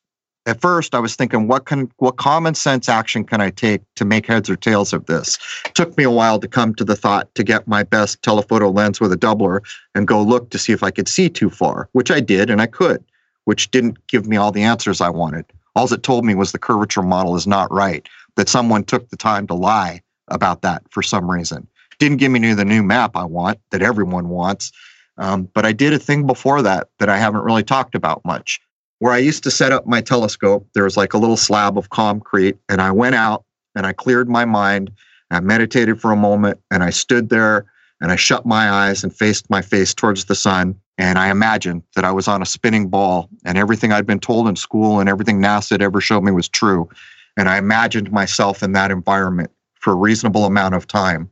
[0.48, 4.06] At first, I was thinking, what can what common sense action can I take to
[4.06, 5.38] make heads or tails of this?
[5.66, 8.72] It took me a while to come to the thought to get my best telephoto
[8.72, 9.60] lens with a doubler
[9.94, 12.62] and go look to see if I could see too far, which I did, and
[12.62, 13.04] I could,
[13.44, 15.44] which didn't give me all the answers I wanted.
[15.76, 18.08] All it told me was the curvature model is not right,
[18.38, 21.68] that someone took the time to lie about that for some reason.
[22.00, 24.72] Didn't give me the new map I want that everyone wants.
[25.18, 28.62] Um, but I did a thing before that that I haven't really talked about much.
[29.00, 31.90] Where I used to set up my telescope, there was like a little slab of
[31.90, 34.92] concrete, and I went out and I cleared my mind.
[35.30, 37.66] I meditated for a moment and I stood there
[38.02, 40.76] and I shut my eyes and faced my face towards the sun.
[40.98, 44.48] And I imagined that I was on a spinning ball and everything I'd been told
[44.48, 46.90] in school and everything NASA had ever showed me was true.
[47.38, 51.30] And I imagined myself in that environment for a reasonable amount of time.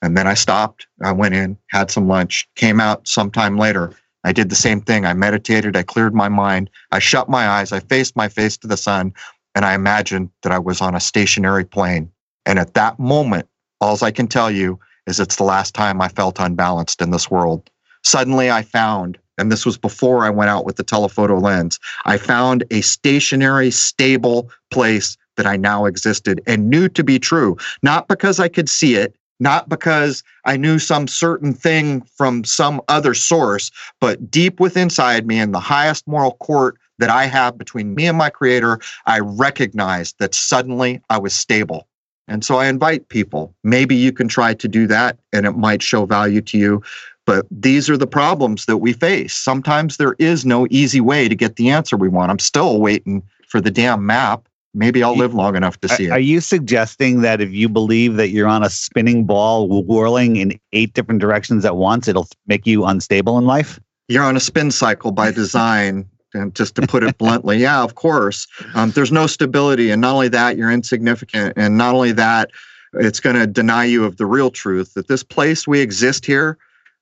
[0.00, 0.86] And then I stopped.
[1.02, 3.92] I went in, had some lunch, came out sometime later.
[4.24, 5.04] I did the same thing.
[5.04, 5.76] I meditated.
[5.76, 6.70] I cleared my mind.
[6.90, 7.72] I shut my eyes.
[7.72, 9.12] I faced my face to the sun.
[9.54, 12.10] And I imagined that I was on a stationary plane.
[12.46, 13.48] And at that moment,
[13.80, 17.30] all I can tell you is it's the last time I felt unbalanced in this
[17.30, 17.70] world.
[18.02, 22.16] Suddenly, I found, and this was before I went out with the telephoto lens, I
[22.16, 28.08] found a stationary, stable place that I now existed and knew to be true, not
[28.08, 33.14] because I could see it, not because I knew some certain thing from some other
[33.14, 33.70] source,
[34.00, 38.06] but deep within inside me in the highest moral court that I have between me
[38.06, 41.88] and my creator, I recognized that suddenly I was stable.
[42.28, 45.82] And so I invite people, maybe you can try to do that and it might
[45.82, 46.82] show value to you.
[47.26, 49.34] But these are the problems that we face.
[49.34, 52.30] Sometimes there is no easy way to get the answer we want.
[52.30, 56.10] I'm still waiting for the damn map maybe I'll live long enough to see it.
[56.10, 60.58] Are you suggesting that if you believe that you're on a spinning ball whirling in
[60.72, 63.80] eight different directions at once, it'll make you unstable in life?
[64.08, 66.06] You're on a spin cycle by design.
[66.34, 68.46] and just to put it bluntly, yeah, of course.
[68.74, 69.90] Um, there's no stability.
[69.90, 71.54] And not only that, you're insignificant.
[71.56, 72.50] And not only that,
[72.94, 76.58] it's going to deny you of the real truth that this place we exist here,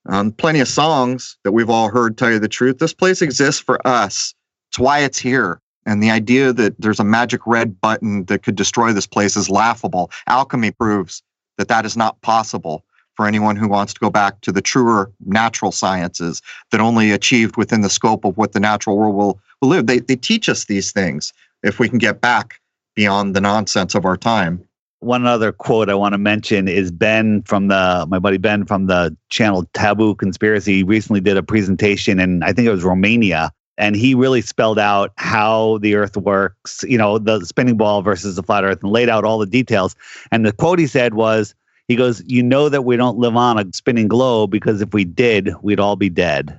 [0.07, 2.79] um, plenty of songs that we've all heard tell you the truth.
[2.79, 4.35] This place exists for us.
[4.71, 5.62] It's why it's here.
[5.85, 9.51] And the idea that there's a magic red button that could destroy this place is
[9.51, 10.11] laughable.
[10.27, 11.23] Alchemy proves
[11.59, 15.11] that that is not possible for anyone who wants to go back to the truer
[15.27, 16.41] natural sciences
[16.71, 19.87] that only achieved within the scope of what the natural world will, will live.
[19.87, 22.61] They, they teach us these things if we can get back
[22.95, 24.63] beyond the nonsense of our time.
[25.01, 28.87] One other quote I want to mention is Ben from the my buddy Ben from
[28.87, 30.85] the channel Taboo Conspiracy.
[30.85, 35.13] Recently did a presentation in I think it was Romania and he really spelled out
[35.17, 39.09] how the earth works you know the spinning ball versus the flat earth and laid
[39.09, 39.97] out all the details.
[40.31, 41.55] And the quote he said was
[41.89, 45.05] he goes you know that we don't live on a spinning globe because if we
[45.05, 46.59] did we'd all be dead.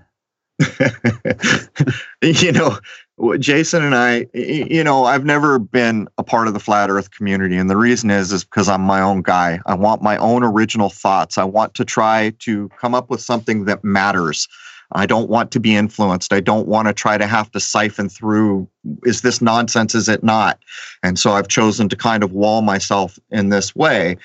[2.21, 2.80] You know
[3.38, 7.56] jason and i you know i've never been a part of the flat earth community
[7.56, 9.60] and the reason is is because i'm my own guy.
[9.65, 11.38] I want my own original thoughts.
[11.38, 14.47] I want to try to come up with something that matters
[14.93, 16.34] I don't want to be influenced.
[16.34, 18.67] I don't want to try to have to siphon through
[19.06, 19.95] is this nonsense?
[19.95, 20.60] Is it not?
[21.03, 24.17] And so I've chosen to kind of wall myself in this way.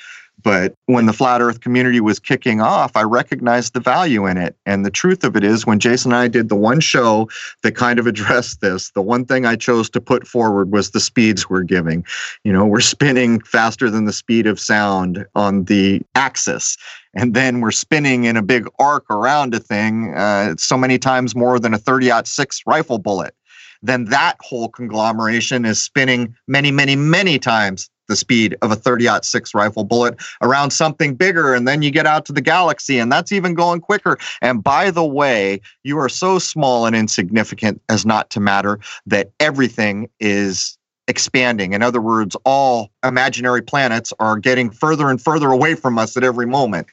[0.42, 4.56] But when the flat earth community was kicking off, I recognized the value in it.
[4.66, 7.28] And the truth of it is, when Jason and I did the one show
[7.62, 11.00] that kind of addressed this, the one thing I chose to put forward was the
[11.00, 12.04] speeds we're giving.
[12.44, 16.76] You know, we're spinning faster than the speed of sound on the axis.
[17.18, 21.34] And then we're spinning in a big arc around a thing uh, so many times
[21.34, 23.34] more than a 30 6 rifle bullet.
[23.82, 29.08] Then that whole conglomeration is spinning many, many, many times the speed of a 30
[29.22, 31.54] 6 rifle bullet around something bigger.
[31.54, 34.16] And then you get out to the galaxy, and that's even going quicker.
[34.40, 39.32] And by the way, you are so small and insignificant as not to matter that
[39.40, 40.78] everything is
[41.08, 41.72] expanding.
[41.72, 46.22] In other words, all imaginary planets are getting further and further away from us at
[46.22, 46.86] every moment,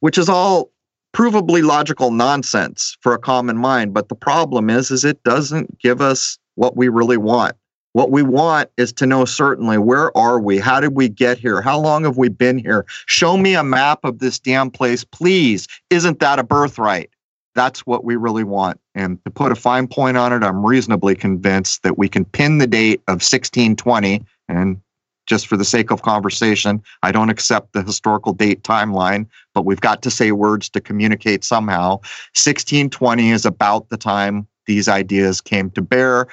[0.00, 0.70] which is all
[1.14, 3.94] provably logical nonsense for a common mind.
[3.94, 7.56] But the problem is, is it doesn't give us what we really want.
[7.92, 10.58] What we want is to know certainly where are we?
[10.58, 11.62] How did we get here?
[11.62, 12.84] How long have we been here?
[13.06, 15.66] Show me a map of this damn place, please.
[15.90, 17.10] Isn't that a birthright?
[17.54, 18.78] That's what we really want.
[18.94, 22.58] And to put a fine point on it, I'm reasonably convinced that we can pin
[22.58, 24.24] the date of 1620.
[24.48, 24.80] And
[25.28, 29.80] just for the sake of conversation, I don't accept the historical date timeline, but we've
[29.80, 31.98] got to say words to communicate somehow.
[32.34, 36.26] 1620 is about the time these ideas came to bear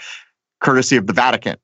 [0.61, 1.57] courtesy of the Vatican,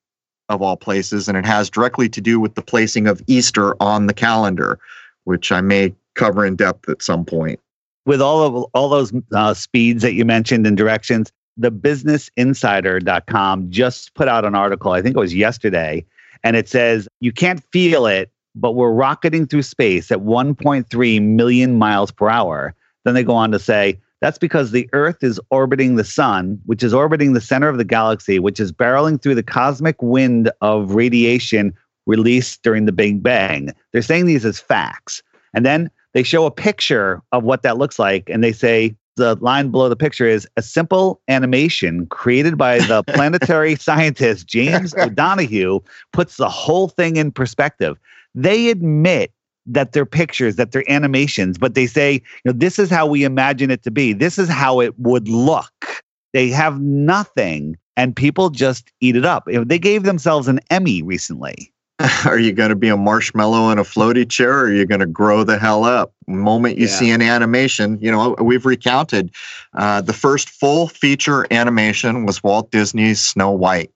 [0.49, 4.07] of all places, and it has directly to do with the placing of Easter on
[4.07, 4.79] the calendar,
[5.23, 7.59] which I may cover in depth at some point.
[8.05, 14.13] With all of all those uh, speeds that you mentioned and directions, the businessinsider.com just
[14.13, 16.05] put out an article, I think it was yesterday,
[16.43, 21.75] and it says you can't feel it, but we're rocketing through space at 1.3 million
[21.77, 22.75] miles per hour.
[23.05, 26.83] Then they go on to say that's because the Earth is orbiting the sun, which
[26.83, 30.93] is orbiting the center of the galaxy, which is barreling through the cosmic wind of
[30.93, 31.73] radiation
[32.05, 33.71] released during the Big Bang.
[33.91, 35.23] They're saying these as facts.
[35.53, 39.35] And then they show a picture of what that looks like, and they say the
[39.41, 45.79] line below the picture is a simple animation created by the planetary scientist James O'Donoghue
[46.13, 47.97] puts the whole thing in perspective.
[48.33, 49.31] They admit
[49.65, 53.23] that they're pictures, that they're animations, but they say, you know, this is how we
[53.23, 54.13] imagine it to be.
[54.13, 56.03] This is how it would look.
[56.33, 59.47] They have nothing and people just eat it up.
[59.47, 61.71] They gave themselves an Emmy recently.
[62.25, 65.01] Are you going to be a marshmallow in a floaty chair or are you going
[65.01, 66.13] to grow the hell up?
[66.27, 66.93] The moment you yeah.
[66.93, 69.31] see an animation, you know, we've recounted
[69.73, 73.91] uh, the first full feature animation was Walt Disney's Snow White.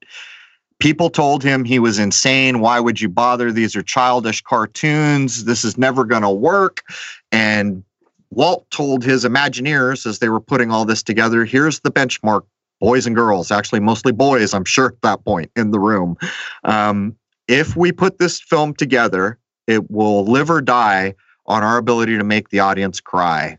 [0.80, 2.60] People told him he was insane.
[2.60, 3.51] Why would you bother?
[3.51, 5.45] These are childish cartoons.
[5.45, 6.84] This is never going to work.
[7.32, 7.84] And
[8.32, 12.41] Walt told his Imagineers as they were putting all this together here's the benchmark
[12.82, 16.18] boys and girls, actually, mostly boys, I'm sure, at that point in the room.
[16.66, 17.16] Um,
[17.48, 19.38] if we put this film together,
[19.68, 21.16] it will live or die
[21.46, 23.58] on our ability to make the audience cry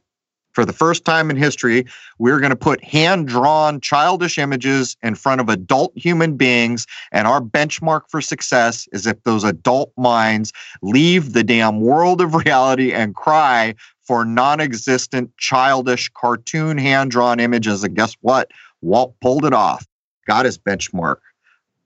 [0.57, 1.85] for the first time in history,
[2.19, 6.87] we're going to put hand drawn childish images in front of adult human beings.
[7.13, 12.35] And our benchmark for success is if those adult minds leave the damn world of
[12.47, 17.85] reality and cry for non existent, childish, cartoon hand drawn images.
[17.85, 18.51] And guess what?
[18.81, 19.87] Walt pulled it off,
[20.27, 21.17] got his benchmark.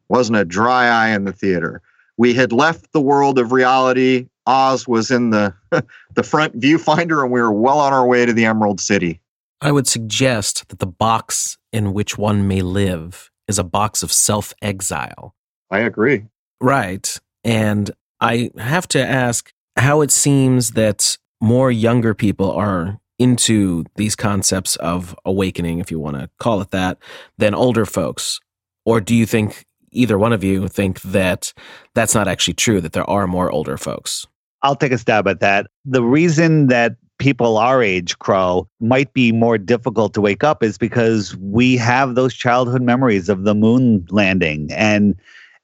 [0.09, 1.83] Wasn't a dry eye in the theater.
[2.21, 5.55] We had left the world of reality Oz was in the
[6.15, 9.23] the front viewfinder, and we were well on our way to the Emerald City.
[9.63, 14.13] I would suggest that the box in which one may live is a box of
[14.13, 15.35] self exile.
[15.71, 16.27] I agree.
[16.61, 17.19] Right.
[17.43, 17.91] And
[18.21, 24.77] I have to ask how it seems that more younger people are into these concepts
[24.77, 26.99] of awakening, if you want to call it that,
[27.39, 28.41] than older folks.
[28.85, 31.53] Or do you think either one of you think that
[31.95, 34.27] that's not actually true, that there are more older folks?
[34.63, 35.69] I'll take a stab at that.
[35.85, 40.79] The reason that people our age, Crow, might be more difficult to wake up is
[40.79, 45.15] because we have those childhood memories of the moon landing and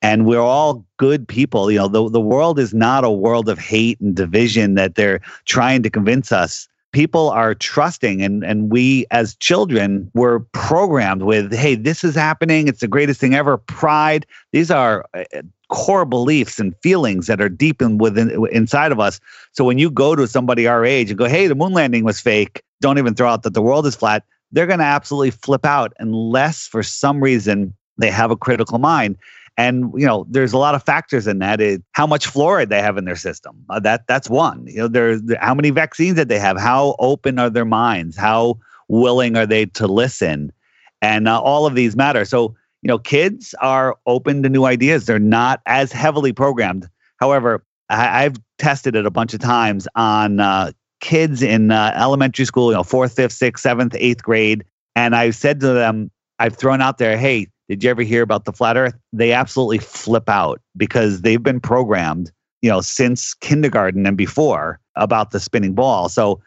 [0.03, 1.71] and we're all good people.
[1.71, 5.21] You know, the, the world is not a world of hate and division that they're
[5.47, 11.53] trying to convince us people are trusting and and we as children were programmed with
[11.53, 12.69] hey this is happening.
[12.69, 13.59] It's the greatest thing ever.
[13.59, 14.25] Pride.
[14.53, 15.25] These are uh,
[15.69, 19.21] core beliefs and feelings that are deep in within inside of us.
[19.53, 22.19] So when you go to somebody our age and go hey the moon landing was
[22.19, 22.63] fake.
[22.81, 24.25] Don't even throw out that the world is flat.
[24.51, 29.19] They're going to absolutely flip out unless for some reason they have a critical mind
[29.57, 31.61] and you know, there's a lot of factors in that.
[31.61, 33.65] It, how much fluoride they have in their system.
[33.71, 34.67] Uh, that that's one.
[34.67, 36.59] You know, there's how many vaccines that they have.
[36.59, 38.17] How open are their minds?
[38.17, 40.53] How willing are they to listen?
[41.01, 42.25] And uh, all of these matter.
[42.25, 45.07] So you know, kids are open to new ideas.
[45.07, 46.89] They're not as heavily programmed.
[47.19, 52.45] However, I, have tested it a bunch of times on uh, kids in uh, elementary
[52.45, 52.71] school.
[52.71, 56.83] You know, fourth, fifth, sixth, seventh, eighth grade, and I've said to them, I've thrown
[56.83, 58.95] out there, hey did you ever hear about the flat earth?
[59.13, 62.31] They absolutely flip out because they've been programmed,
[62.63, 66.09] you know, since kindergarten and before about the spinning ball.
[66.09, 66.41] So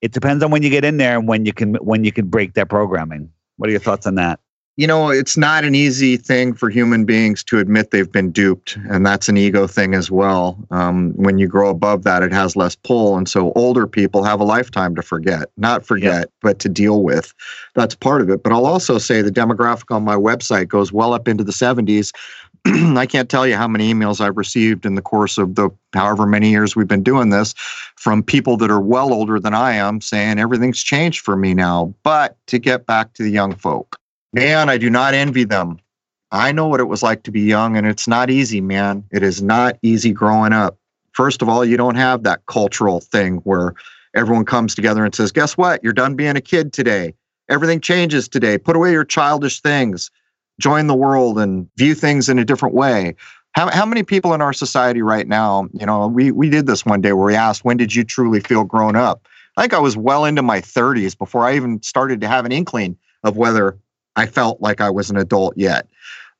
[0.00, 2.26] it depends on when you get in there and when you can when you can
[2.26, 3.30] break that programming.
[3.56, 4.40] What are your thoughts on that?
[4.76, 8.78] You know, it's not an easy thing for human beings to admit they've been duped,
[8.88, 10.58] and that's an ego thing as well.
[10.70, 14.40] Um, when you grow above that, it has less pull, and so older people have
[14.40, 16.38] a lifetime to forget, not forget, yeah.
[16.40, 17.34] but to deal with.
[17.74, 18.42] That's part of it.
[18.42, 22.12] But I'll also say the demographic on my website goes well up into the 70s.
[22.64, 26.26] I can't tell you how many emails I've received in the course of the however
[26.26, 27.52] many years we've been doing this
[27.96, 31.92] from people that are well older than I am saying everything's changed for me now.
[32.04, 33.98] But to get back to the young folk,
[34.32, 35.78] Man, I do not envy them.
[36.30, 39.04] I know what it was like to be young, and it's not easy, man.
[39.10, 40.78] It is not easy growing up.
[41.12, 43.74] First of all, you don't have that cultural thing where
[44.14, 45.84] everyone comes together and says, Guess what?
[45.84, 47.12] You're done being a kid today.
[47.50, 48.56] Everything changes today.
[48.56, 50.10] Put away your childish things,
[50.58, 53.14] join the world, and view things in a different way.
[53.52, 56.86] How, how many people in our society right now, you know, we, we did this
[56.86, 59.28] one day where we asked, When did you truly feel grown up?
[59.58, 62.52] I think I was well into my 30s before I even started to have an
[62.52, 63.76] inkling of whether
[64.16, 65.88] I felt like I was an adult yet.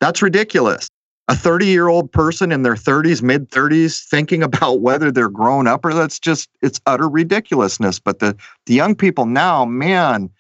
[0.01, 0.89] That's ridiculous.
[1.29, 5.67] A 30 year old person in their 30s, mid 30s, thinking about whether they're grown
[5.67, 7.99] up or that's just, it's utter ridiculousness.
[7.99, 10.31] But the, the young people now, man,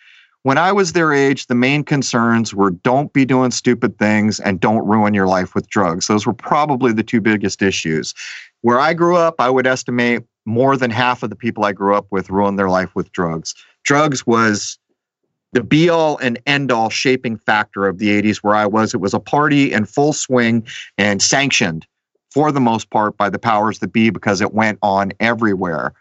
[0.42, 4.58] when I was their age, the main concerns were don't be doing stupid things and
[4.58, 6.08] don't ruin your life with drugs.
[6.08, 8.12] Those were probably the two biggest issues.
[8.62, 11.94] Where I grew up, I would estimate more than half of the people I grew
[11.94, 13.54] up with ruined their life with drugs.
[13.84, 14.78] Drugs was
[15.52, 18.94] the be all and end all shaping factor of the 80s where I was.
[18.94, 20.66] It was a party in full swing
[20.98, 21.86] and sanctioned
[22.30, 25.92] for the most part by the powers that be because it went on everywhere.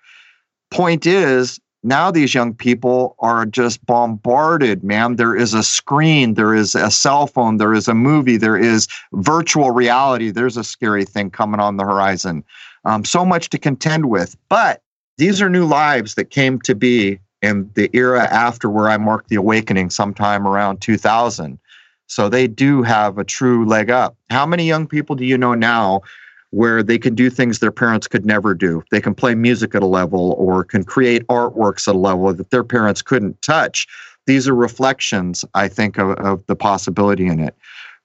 [0.71, 5.15] Point is, now these young people are just bombarded, man.
[5.15, 8.87] There is a screen, there is a cell phone, there is a movie, there is
[9.13, 10.29] virtual reality.
[10.29, 12.43] There's a scary thing coming on the horizon.
[12.85, 14.37] Um, so much to contend with.
[14.47, 14.81] But
[15.17, 19.29] these are new lives that came to be in the era after where I marked
[19.29, 21.59] the awakening sometime around 2000.
[22.07, 24.15] So they do have a true leg up.
[24.29, 26.01] How many young people do you know now
[26.49, 28.83] where they can do things their parents could never do?
[28.91, 32.49] They can play music at a level or can create artworks at a level that
[32.49, 33.87] their parents couldn't touch.
[34.27, 37.55] These are reflections, I think, of, of the possibility in it.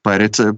[0.04, 0.56] But it's a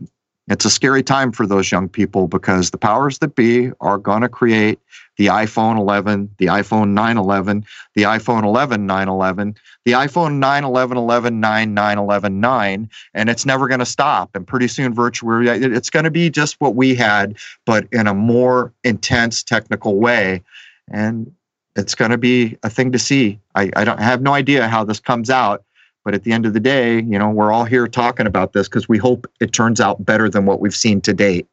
[0.51, 4.23] it's a scary time for those young people because the powers that be are going
[4.23, 4.79] to create
[5.17, 11.75] the iPhone 11, the iPhone 911, the iPhone 11 911, the iPhone 911 11 9
[11.75, 14.35] 911 9, and it's never going to stop.
[14.35, 17.37] And pretty soon, virtual reality, it's going to be just what we had,
[17.67, 20.43] but in a more intense technical way.
[20.91, 21.31] And
[21.77, 23.39] it's going to be a thing to see.
[23.55, 25.65] I, I don't I have no idea how this comes out,
[26.09, 28.67] but at the end of the day, you know, we're all here talking about this
[28.67, 31.47] because we hope it turns out better than what we've seen to date.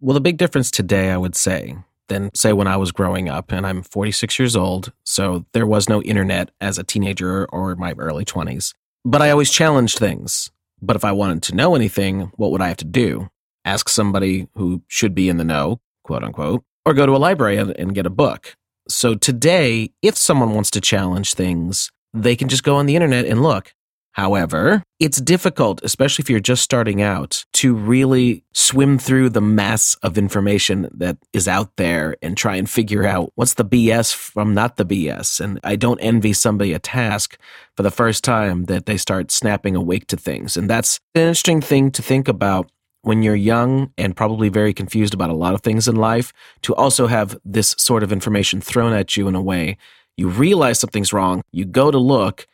[0.00, 1.76] Well, the big difference today, I would say,
[2.08, 5.88] than, say, when I was growing up, and I'm 46 years old, so there was
[5.88, 8.74] no internet as a teenager or my early 20s.
[9.04, 10.50] But I always challenged things.
[10.82, 13.30] But if I wanted to know anything, what would I have to do?
[13.64, 17.58] Ask somebody who should be in the know, quote unquote, or go to a library
[17.58, 18.56] and, and get a book.
[18.88, 23.24] So today, if someone wants to challenge things, they can just go on the internet
[23.24, 23.72] and look.
[24.12, 29.94] However, it's difficult, especially if you're just starting out, to really swim through the mass
[30.02, 34.52] of information that is out there and try and figure out what's the BS from
[34.52, 35.40] not the BS.
[35.40, 37.38] And I don't envy somebody a task
[37.76, 40.56] for the first time that they start snapping awake to things.
[40.56, 42.70] And that's an interesting thing to think about
[43.02, 46.32] when you're young and probably very confused about a lot of things in life,
[46.62, 49.78] to also have this sort of information thrown at you in a way
[50.20, 52.46] you realize something's wrong, you go to look,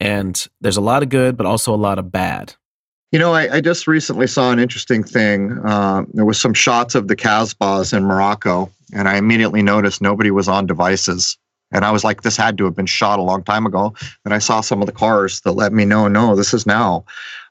[0.00, 2.54] and there's a lot of good, but also a lot of bad.
[3.12, 5.58] You know, I, I just recently saw an interesting thing.
[5.64, 10.30] Uh, there was some shots of the Casbahs in Morocco, and I immediately noticed nobody
[10.30, 11.36] was on devices.
[11.72, 13.94] And I was like, this had to have been shot a long time ago.
[14.24, 17.04] And I saw some of the cars that let me know, no, this is now.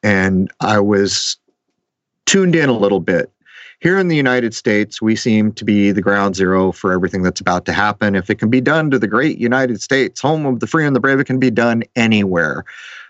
[0.04, 1.38] And I was
[2.26, 3.32] tuned in a little bit.
[3.82, 7.40] Here in the United States, we seem to be the ground zero for everything that's
[7.40, 8.14] about to happen.
[8.14, 10.94] If it can be done to the great United States, home of the free and
[10.94, 12.66] the brave, it can be done anywhere.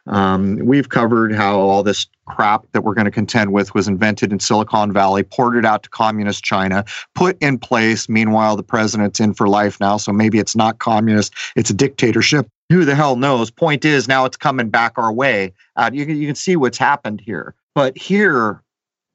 [0.06, 4.32] Um, we've covered how all this crap that we're going to contend with was invented
[4.32, 8.08] in Silicon Valley, ported out to communist China, put in place.
[8.08, 12.48] Meanwhile, the president's in for life now, so maybe it's not communist, it's a dictatorship.
[12.70, 13.50] Who the hell knows?
[13.50, 15.52] Point is, now it's coming back our way.
[15.76, 17.56] Uh, you, you can see what's happened here.
[17.74, 18.62] But here,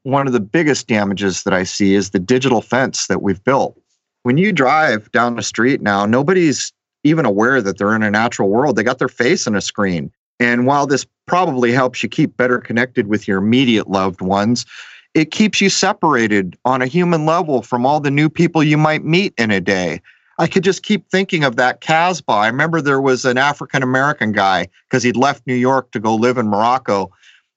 [0.04, 3.76] one of the biggest damages that I see is the digital fence that we've built.
[4.22, 8.48] When you drive down the street now, nobody's even aware that they're in a natural
[8.48, 8.76] world.
[8.76, 10.10] They got their face in a screen.
[10.38, 14.66] And while this probably helps you keep better connected with your immediate loved ones,
[15.14, 19.04] it keeps you separated on a human level from all the new people you might
[19.04, 20.00] meet in a day.
[20.38, 22.32] I could just keep thinking of that Casbah.
[22.32, 26.14] I remember there was an African American guy because he'd left New York to go
[26.16, 27.12] live in Morocco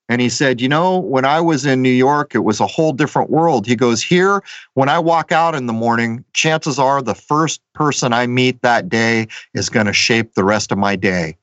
[0.10, 2.94] and he said, You know, when I was in New York, it was a whole
[2.94, 3.68] different world.
[3.68, 4.42] He goes, Here,
[4.74, 8.90] when I walk out in the morning, chances are the first person I meet that
[8.90, 11.38] day is going to shape the rest of my day.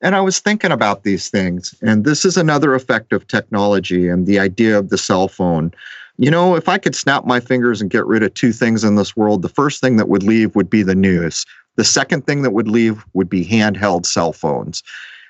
[0.00, 1.74] And I was thinking about these things.
[1.82, 5.72] And this is another effect of technology and the idea of the cell phone.
[6.18, 8.96] You know, if I could snap my fingers and get rid of two things in
[8.96, 11.44] this world, the first thing that would leave would be the news.
[11.76, 14.82] The second thing that would leave would be handheld cell phones.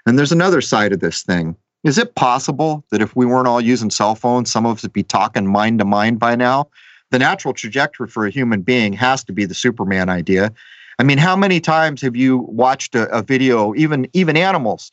[0.07, 3.61] And there's another side of this thing is it possible that if we weren't all
[3.61, 6.69] using cell phones, some of us would be talking mind to mind by now?
[7.11, 10.51] The natural trajectory for a human being has to be the Superman idea.
[10.99, 14.91] I mean, how many times have you watched a, a video, even even animals?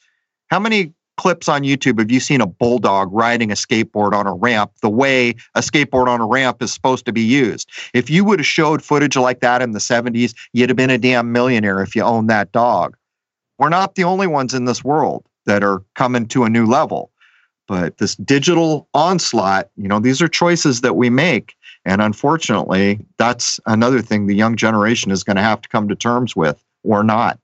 [0.47, 4.33] How many clips on YouTube have you seen a bulldog riding a skateboard on a
[4.33, 7.69] ramp the way a skateboard on a ramp is supposed to be used?
[7.93, 10.97] If you would have showed footage like that in the 70s, you'd have been a
[10.97, 12.97] damn millionaire if you owned that dog.
[13.59, 17.11] We're not the only ones in this world that are coming to a new level.
[17.67, 21.55] But this digital onslaught, you know, these are choices that we make.
[21.85, 25.95] And unfortunately, that's another thing the young generation is going to have to come to
[25.95, 27.39] terms with or not.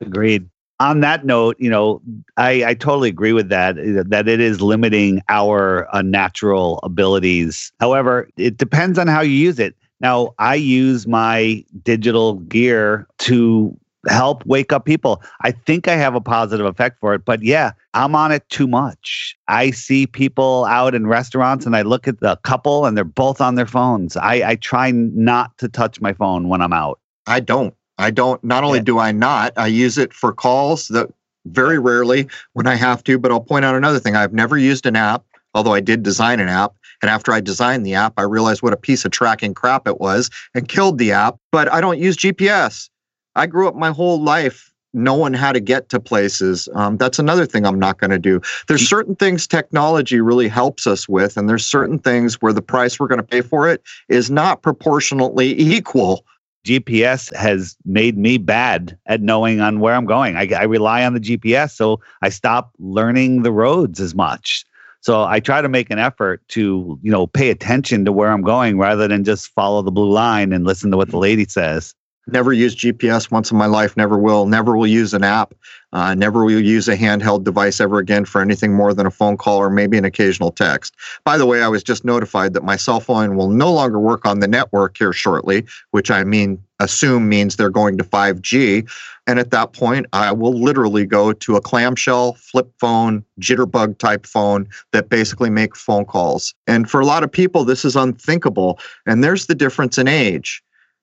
[0.00, 0.48] Agreed.
[0.80, 2.00] On that note, you know,
[2.36, 3.76] I, I totally agree with that,
[4.08, 7.72] that it is limiting our uh, natural abilities.
[7.78, 9.76] However, it depends on how you use it.
[10.00, 13.76] Now, I use my digital gear to
[14.08, 15.22] help wake up people.
[15.42, 18.66] I think I have a positive effect for it, but yeah, I'm on it too
[18.66, 19.36] much.
[19.48, 23.40] I see people out in restaurants and I look at the couple and they're both
[23.40, 24.16] on their phones.
[24.16, 26.98] I, I try not to touch my phone when I'm out.
[27.26, 27.74] I don't.
[27.98, 28.84] I don't, not only Yeah.
[28.84, 31.08] do I not, I use it for calls that
[31.46, 33.18] very rarely when I have to.
[33.18, 35.24] But I'll point out another thing I've never used an app,
[35.54, 36.72] although I did design an app.
[37.02, 40.00] And after I designed the app, I realized what a piece of tracking crap it
[40.00, 41.36] was and killed the app.
[41.50, 42.88] But I don't use GPS.
[43.36, 46.68] I grew up my whole life knowing how to get to places.
[46.74, 48.40] Um, that's another thing I'm not going to do.
[48.68, 53.00] There's certain things technology really helps us with, and there's certain things where the price
[53.00, 56.24] we're going to pay for it is not proportionately equal.
[56.66, 60.36] GPS has made me bad at knowing on where I'm going.
[60.36, 64.64] I, I rely on the GPS, so I stop learning the roads as much.
[65.00, 68.42] So I try to make an effort to, you know, pay attention to where I'm
[68.42, 71.96] going rather than just follow the blue line and listen to what the lady says.
[72.28, 74.46] Never used GPS once in my life, never will.
[74.46, 75.54] Never will use an app.
[75.92, 79.36] Uh, never will use a handheld device ever again for anything more than a phone
[79.36, 80.94] call or maybe an occasional text.
[81.24, 84.24] By the way, I was just notified that my cell phone will no longer work
[84.24, 88.88] on the network here shortly, which I mean, assume means they're going to 5G.
[89.26, 94.26] And at that point, I will literally go to a clamshell, flip phone, jitterbug type
[94.26, 96.54] phone that basically make phone calls.
[96.66, 98.78] And for a lot of people, this is unthinkable.
[99.06, 100.62] And there's the difference in age.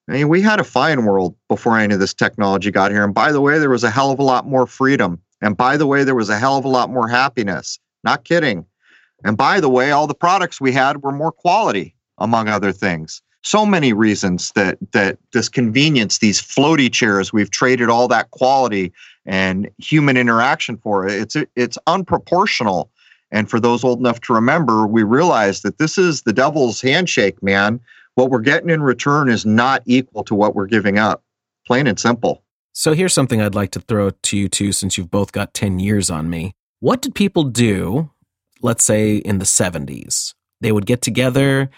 [0.09, 3.03] I mean, we had a fine world before any of this technology got here.
[3.03, 5.21] And by the way, there was a hell of a lot more freedom.
[5.41, 7.77] And by the way, there was a hell of a lot more happiness.
[8.03, 8.65] Not kidding.
[9.23, 13.21] And by the way, all the products we had were more quality, among other things.
[13.43, 18.91] So many reasons that that this convenience, these floaty chairs, we've traded all that quality
[19.25, 21.21] and human interaction for it.
[21.21, 22.89] It's it's unproportional.
[23.31, 27.43] And for those old enough to remember, we realize that this is the devil's handshake,
[27.43, 27.79] man
[28.15, 31.23] what we're getting in return is not equal to what we're giving up.
[31.65, 32.43] Plain and simple.
[32.73, 35.79] So here's something I'd like to throw to you too, since you've both got 10
[35.79, 36.53] years on me.
[36.79, 38.11] What did people do,
[38.61, 40.33] let's say in the 70s?
[40.61, 41.69] They would get together,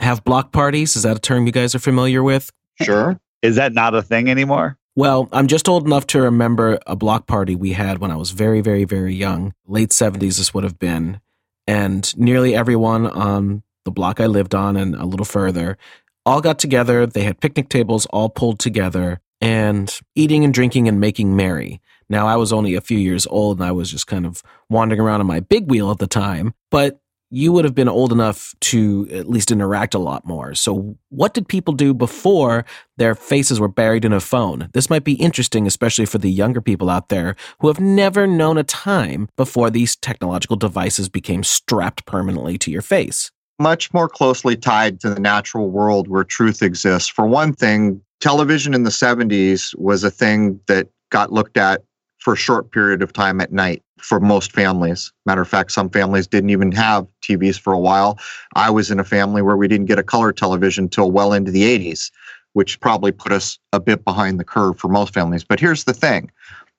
[0.00, 0.96] have block parties.
[0.96, 2.50] Is that a term you guys are familiar with?
[2.80, 3.20] Sure.
[3.42, 4.78] Is that not a thing anymore?
[4.94, 8.30] Well, I'm just old enough to remember a block party we had when I was
[8.30, 9.52] very, very, very young.
[9.66, 11.20] Late 70s, this would have been.
[11.66, 15.78] And nearly everyone on the block I lived on and a little further,
[16.26, 17.06] all got together.
[17.06, 21.80] They had picnic tables all pulled together and eating and drinking and making merry.
[22.08, 25.00] Now, I was only a few years old and I was just kind of wandering
[25.00, 28.54] around on my big wheel at the time, but you would have been old enough
[28.60, 30.54] to at least interact a lot more.
[30.54, 32.64] So, what did people do before
[32.98, 34.68] their faces were buried in a phone?
[34.72, 38.58] This might be interesting, especially for the younger people out there who have never known
[38.58, 44.56] a time before these technological devices became strapped permanently to your face much more closely
[44.56, 47.08] tied to the natural world where truth exists.
[47.08, 51.82] For one thing, television in the 70s was a thing that got looked at
[52.18, 55.12] for a short period of time at night for most families.
[55.26, 58.18] Matter of fact, some families didn't even have TVs for a while.
[58.54, 61.50] I was in a family where we didn't get a color television till well into
[61.50, 62.10] the 80s,
[62.52, 65.44] which probably put us a bit behind the curve for most families.
[65.44, 66.30] But here's the thing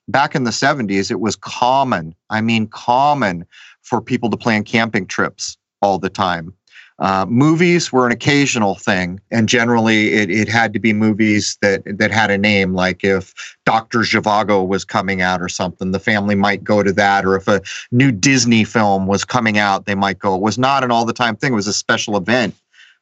[0.09, 3.45] back in the 70s, it was common, I mean, common
[3.81, 6.53] for people to plan camping trips all the time.
[6.99, 11.83] Uh, movies were an occasional thing, and generally it, it had to be movies that
[11.85, 12.73] that had a name.
[12.73, 13.33] Like if
[13.65, 17.23] Doctor Zhivago was coming out or something, the family might go to that.
[17.23, 20.35] Or if a new Disney film was coming out, they might go.
[20.35, 21.53] It was not an all the time thing.
[21.53, 22.55] It was a special event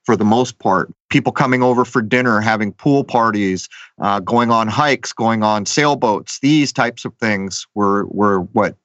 [0.03, 0.91] for the most part.
[1.09, 3.69] People coming over for dinner, having pool parties,
[4.01, 6.39] uh, going on hikes, going on sailboats.
[6.39, 8.75] These types of things were were what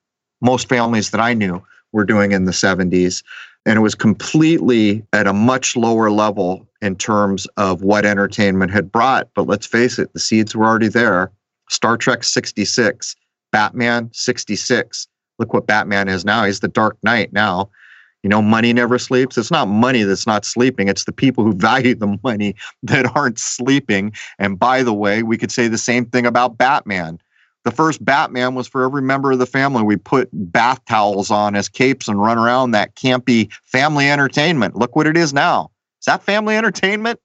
[0.40, 3.22] most families that I knew were doing in the 70s
[3.66, 8.90] and it was completely at a much lower level in terms of what entertainment had
[8.90, 9.28] brought.
[9.34, 11.30] But let's face it, the seeds were already there.
[11.68, 13.14] Star Trek 66,
[13.52, 15.08] Batman 66.
[15.38, 16.44] Look what Batman is now.
[16.44, 17.70] He's the Dark Knight now.
[18.22, 19.38] You know, money never sleeps.
[19.38, 20.88] It's not money that's not sleeping.
[20.88, 24.12] It's the people who value the money that aren't sleeping.
[24.38, 27.18] And by the way, we could say the same thing about Batman
[27.64, 29.82] the first Batman was for every member of the family.
[29.82, 34.76] We put bath towels on as capes and run around that campy family entertainment.
[34.76, 35.70] Look what it is now.
[36.00, 37.20] Is that family entertainment?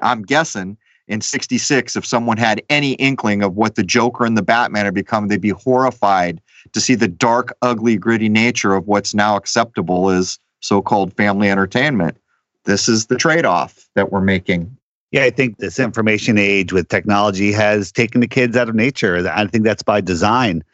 [0.00, 0.76] I'm guessing
[1.08, 4.94] in 66, if someone had any inkling of what the Joker and the Batman had
[4.94, 6.40] become, they'd be horrified
[6.72, 11.48] to see the dark, ugly, gritty nature of what's now acceptable as so called family
[11.48, 12.16] entertainment.
[12.64, 14.75] This is the trade off that we're making.
[15.12, 19.28] Yeah, I think this information age with technology has taken the kids out of nature.
[19.32, 20.64] I think that's by design.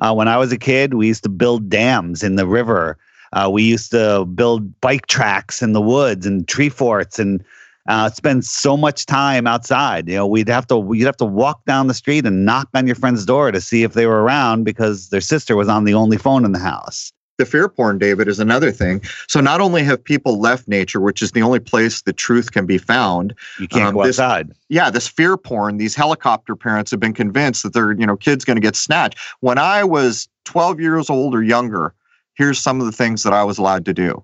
[0.00, 2.96] Uh, when I was a kid, we used to build dams in the river.
[3.32, 7.44] Uh, we used to build bike tracks in the woods and tree forts and
[7.88, 10.08] uh, spend so much time outside.
[10.08, 12.86] You know, we'd have to you'd have to walk down the street and knock on
[12.86, 15.94] your friend's door to see if they were around because their sister was on the
[15.94, 17.12] only phone in the house.
[17.40, 19.02] The fear porn, David, is another thing.
[19.26, 22.66] So not only have people left nature, which is the only place the truth can
[22.66, 23.34] be found.
[23.58, 24.52] You can't um, go this, outside.
[24.68, 25.78] Yeah, this fear porn.
[25.78, 29.18] These helicopter parents have been convinced that their you know kid's going to get snatched.
[29.40, 31.94] When I was 12 years old or younger,
[32.34, 34.22] here's some of the things that I was allowed to do.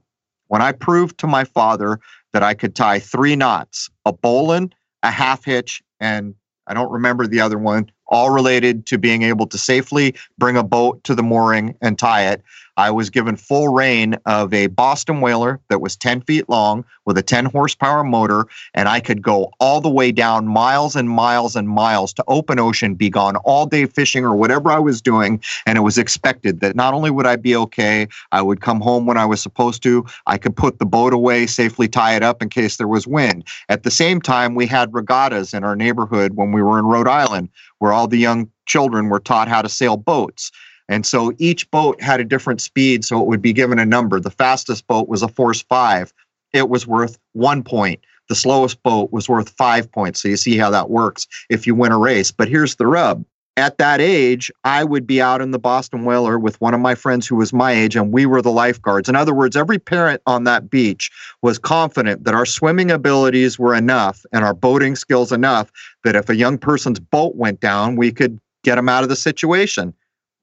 [0.49, 1.99] When I proved to my father
[2.33, 6.35] that I could tie three knots, a bowline, a half hitch, and
[6.67, 10.63] I don't remember the other one, all related to being able to safely bring a
[10.63, 12.43] boat to the mooring and tie it.
[12.77, 17.17] I was given full rein of a Boston whaler that was 10 feet long with
[17.17, 21.57] a 10 horsepower motor, and I could go all the way down miles and miles
[21.57, 25.43] and miles to open ocean, be gone all day fishing or whatever I was doing.
[25.65, 29.07] And it was expected that not only would I be okay, I would come home
[29.07, 32.43] when I was supposed to, I could put the boat away, safely tie it up
[32.43, 33.47] in case there was wind.
[33.69, 37.09] At the same time, we had regattas in our neighborhood when we were in Rhode
[37.09, 37.49] Island,
[37.79, 40.51] where all the young children were taught how to sail boats.
[40.89, 44.21] And so each boat had a different speed, so it would be given a number.
[44.21, 46.13] The fastest boat was a force five,
[46.53, 48.01] it was worth one point.
[48.29, 50.23] The slowest boat was worth five points.
[50.23, 52.33] So you see how that works if you win a race.
[52.33, 53.25] But here's the rub.
[53.59, 56.95] At that age, I would be out in the Boston Whaler with one of my
[56.95, 59.09] friends who was my age, and we were the lifeguards.
[59.09, 61.11] In other words, every parent on that beach
[61.41, 65.73] was confident that our swimming abilities were enough and our boating skills enough
[66.05, 69.17] that if a young person's boat went down, we could get them out of the
[69.17, 69.95] situation.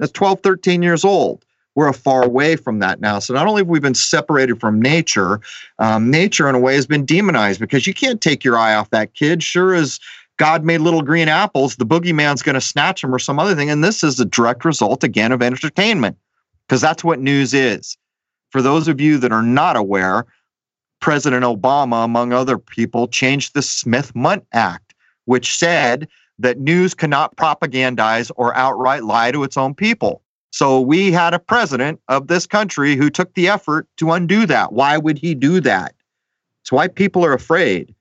[0.03, 1.45] That's 12, 13 years old.
[1.75, 3.19] We're a far away from that now.
[3.19, 5.39] So not only have we been separated from nature,
[5.79, 8.89] um, nature in a way has been demonized because you can't take your eye off
[8.89, 9.41] that kid.
[9.41, 10.01] Sure as
[10.35, 13.69] God made little green apples, the boogeyman's going to snatch them or some other thing.
[13.69, 16.17] And this is a direct result, again, of entertainment
[16.67, 17.97] because that's what news is.
[18.49, 20.25] For those of you that are not aware,
[20.99, 24.93] President Obama, among other people, changed the Smith Mundt Act,
[25.23, 30.21] which said that news cannot propagandize or outright lie to its own people.
[30.51, 34.71] So we had a president of this country who took the effort to undo that.
[34.71, 35.95] Why would he do that?
[36.61, 37.93] It's why people are afraid.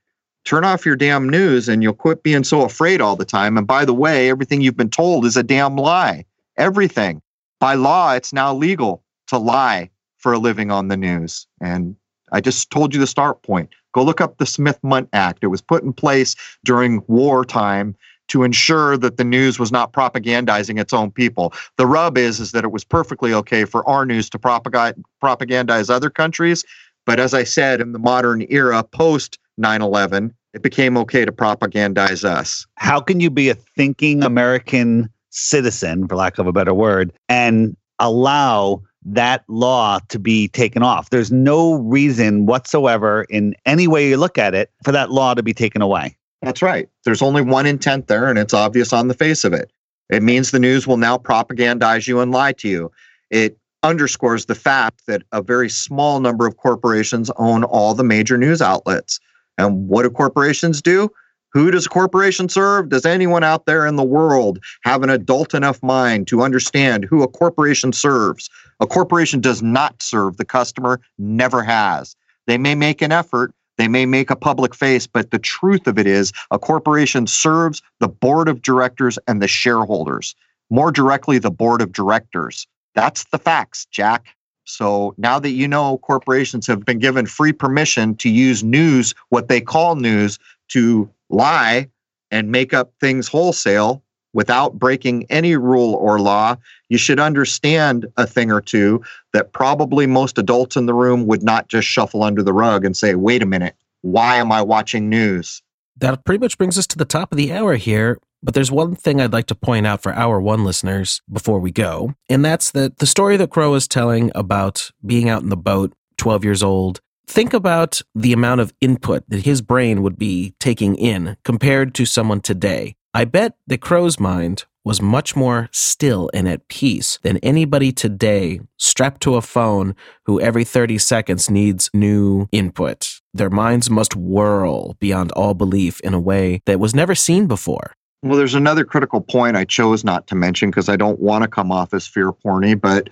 [0.44, 3.56] Turn off your damn news and you'll quit being so afraid all the time.
[3.56, 6.24] And by the way, everything you've been told is a damn lie.
[6.58, 7.22] Everything.
[7.58, 11.46] By law, it's now legal to lie for a living on the news.
[11.60, 11.96] And
[12.32, 13.70] I just told you the start point.
[13.92, 15.40] Go look up the Smith Mundt Act.
[15.42, 17.94] It was put in place during wartime
[18.32, 21.52] to ensure that the news was not propagandizing its own people.
[21.76, 26.08] The rub is, is that it was perfectly okay for our news to propagandize other
[26.08, 26.64] countries.
[27.04, 31.32] But as I said, in the modern era post 9 11, it became okay to
[31.32, 32.66] propagandize us.
[32.76, 37.76] How can you be a thinking American citizen, for lack of a better word, and
[37.98, 41.10] allow that law to be taken off?
[41.10, 45.42] There's no reason whatsoever, in any way you look at it, for that law to
[45.42, 46.16] be taken away.
[46.42, 46.88] That's right.
[47.04, 49.72] There's only one intent there, and it's obvious on the face of it.
[50.10, 52.90] It means the news will now propagandize you and lie to you.
[53.30, 58.36] It underscores the fact that a very small number of corporations own all the major
[58.36, 59.20] news outlets.
[59.56, 61.10] And what do corporations do?
[61.52, 62.88] Who does a corporation serve?
[62.88, 67.22] Does anyone out there in the world have an adult enough mind to understand who
[67.22, 68.48] a corporation serves?
[68.80, 72.16] A corporation does not serve the customer, never has.
[72.46, 75.98] They may make an effort, they may make a public face, but the truth of
[75.98, 80.34] it is a corporation serves the board of directors and the shareholders,
[80.70, 82.66] more directly, the board of directors.
[82.94, 84.36] That's the facts, Jack.
[84.64, 89.48] So now that you know corporations have been given free permission to use news, what
[89.48, 91.88] they call news, to lie
[92.30, 94.02] and make up things wholesale,
[94.32, 96.56] without breaking any rule or law,
[96.88, 99.02] you should understand a thing or two
[99.32, 102.96] that probably most adults in the room would not just shuffle under the rug and
[102.96, 105.62] say, wait a minute, why am I watching news?
[105.96, 108.18] That pretty much brings us to the top of the hour here.
[108.42, 111.70] But there's one thing I'd like to point out for our one listeners before we
[111.70, 115.56] go, and that's that the story that Crow is telling about being out in the
[115.56, 120.54] boat, 12 years old, think about the amount of input that his brain would be
[120.58, 126.30] taking in compared to someone today I bet that Crow's mind was much more still
[126.32, 129.94] and at peace than anybody today strapped to a phone
[130.24, 133.20] who every 30 seconds needs new input.
[133.34, 137.92] Their minds must whirl beyond all belief in a way that was never seen before.
[138.22, 141.48] Well, there's another critical point I chose not to mention because I don't want to
[141.48, 143.10] come off as fear porny, but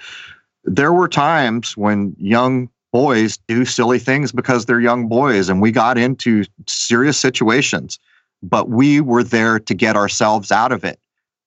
[0.65, 5.73] there were times when young boys do silly things because they're young boys, and we
[5.73, 7.99] got into serious situations
[8.43, 10.99] but we were there to get ourselves out of it.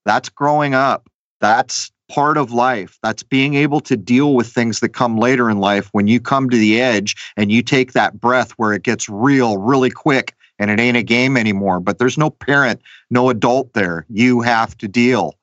[0.06, 1.10] That's growing up.
[1.40, 3.00] That's part of life.
[3.02, 6.50] That's being able to deal with things that come later in life when you come
[6.50, 10.70] to the edge and you take that breath where it gets real really quick and
[10.70, 11.80] it ain't a game anymore.
[11.80, 14.06] But there's no parent, no adult there.
[14.10, 15.36] You have to deal.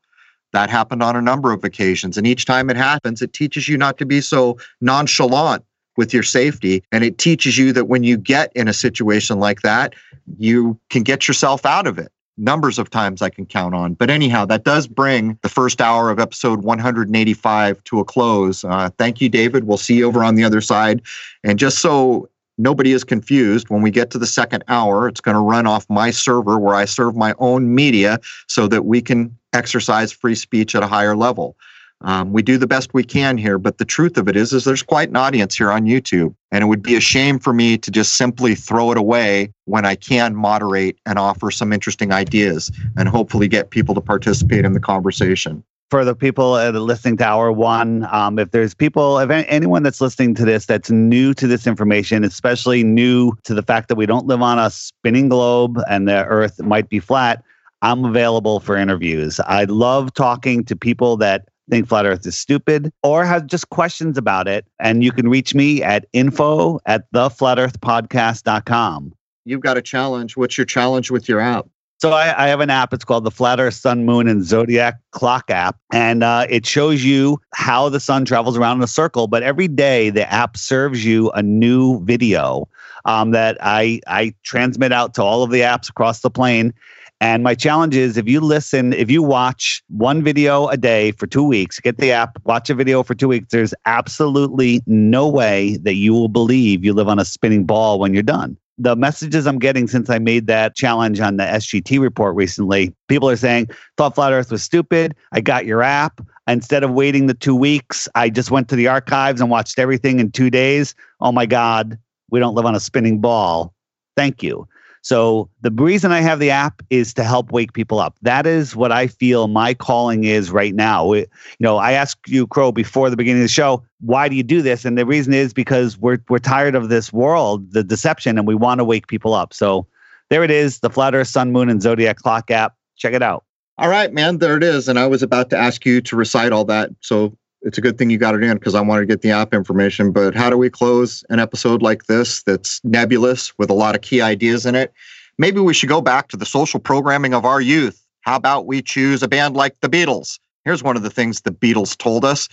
[0.53, 2.17] That happened on a number of occasions.
[2.17, 5.65] And each time it happens, it teaches you not to be so nonchalant
[5.97, 6.83] with your safety.
[6.93, 9.95] And it teaches you that when you get in a situation like that,
[10.39, 12.11] you can get yourself out of it.
[12.37, 13.95] Numbers of times I can count on.
[13.95, 18.65] But anyhow, that does bring the first hour of episode 185 to a close.
[18.65, 19.65] Uh, thank you, David.
[19.65, 21.03] We'll see you over on the other side.
[21.45, 25.35] And just so nobody is confused, when we get to the second hour, it's going
[25.35, 29.37] to run off my server where I serve my own media so that we can
[29.53, 31.57] exercise free speech at a higher level.
[32.03, 34.65] Um, we do the best we can here, but the truth of it is, is
[34.65, 37.77] there's quite an audience here on YouTube, and it would be a shame for me
[37.77, 42.71] to just simply throw it away when I can moderate and offer some interesting ideas
[42.97, 45.63] and hopefully get people to participate in the conversation.
[45.91, 50.01] For the people uh, listening to Hour One, um, if there's people, if anyone that's
[50.01, 54.07] listening to this that's new to this information, especially new to the fact that we
[54.07, 57.43] don't live on a spinning globe and the Earth might be flat,
[57.83, 59.41] I'm available for interviews.
[59.41, 64.19] I love talking to people that think flat earth is stupid or have just questions
[64.19, 64.67] about it.
[64.79, 69.15] And you can reach me at info at theflatearthpodcast.com.
[69.45, 70.37] You've got a challenge.
[70.37, 71.67] What's your challenge with your app?
[72.01, 72.95] So I, I, have an app.
[72.95, 77.05] It's called the Flat Earth Sun, Moon, and Zodiac Clock app, and uh, it shows
[77.05, 79.27] you how the sun travels around in a circle.
[79.27, 82.67] But every day, the app serves you a new video
[83.05, 86.73] um, that I I transmit out to all of the apps across the plane,
[87.21, 91.27] and my challenge is if you listen, if you watch one video a day for
[91.27, 95.77] two weeks, get the app, watch a video for two weeks, there's absolutely no way
[95.83, 98.57] that you will believe you live on a spinning ball when you're done.
[98.79, 103.29] The messages I'm getting since I made that challenge on the SGT report recently, people
[103.29, 103.69] are saying,
[103.99, 105.15] thought Flat Earth was stupid.
[105.33, 106.23] I got your app.
[106.47, 110.21] Instead of waiting the two weeks, I just went to the archives and watched everything
[110.21, 110.95] in two days.
[111.21, 111.99] Oh my God,
[112.31, 113.75] we don't live on a spinning ball.
[114.17, 114.67] Thank you.
[115.03, 118.17] So the reason I have the app is to help wake people up.
[118.23, 121.13] That is what I feel my calling is right now.
[121.13, 121.27] you
[121.59, 124.61] know, I asked you, Crow, before the beginning of the show, why do you do
[124.63, 124.85] this?
[124.85, 128.55] And the reason is because we're we're tired of this world, the deception, and we
[128.55, 129.55] want to wake people up.
[129.55, 129.87] So
[130.29, 132.75] there it is, the Flat Earth, Sun, Moon, and Zodiac Clock app.
[132.97, 133.45] Check it out.
[133.79, 134.89] All right, man, there it is.
[134.89, 136.91] And I was about to ask you to recite all that.
[137.01, 139.31] So it's a good thing you got it in because I wanted to get the
[139.31, 140.13] app information.
[140.13, 144.01] But how do we close an episode like this that's nebulous with a lot of
[144.01, 144.93] key ideas in it?
[145.39, 148.05] Maybe we should go back to the social programming of our youth.
[148.23, 150.39] How about we choose a band like the Beatles?
[150.65, 152.49] Here's one of the things the Beatles told us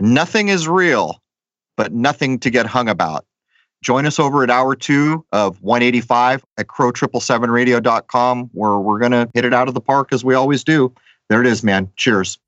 [0.00, 1.22] nothing is real,
[1.76, 3.24] but nothing to get hung about.
[3.82, 9.44] Join us over at hour two of 185 at crow777radio.com, where we're going to hit
[9.44, 10.92] it out of the park as we always do.
[11.28, 11.90] There it is, man.
[11.96, 12.38] Cheers.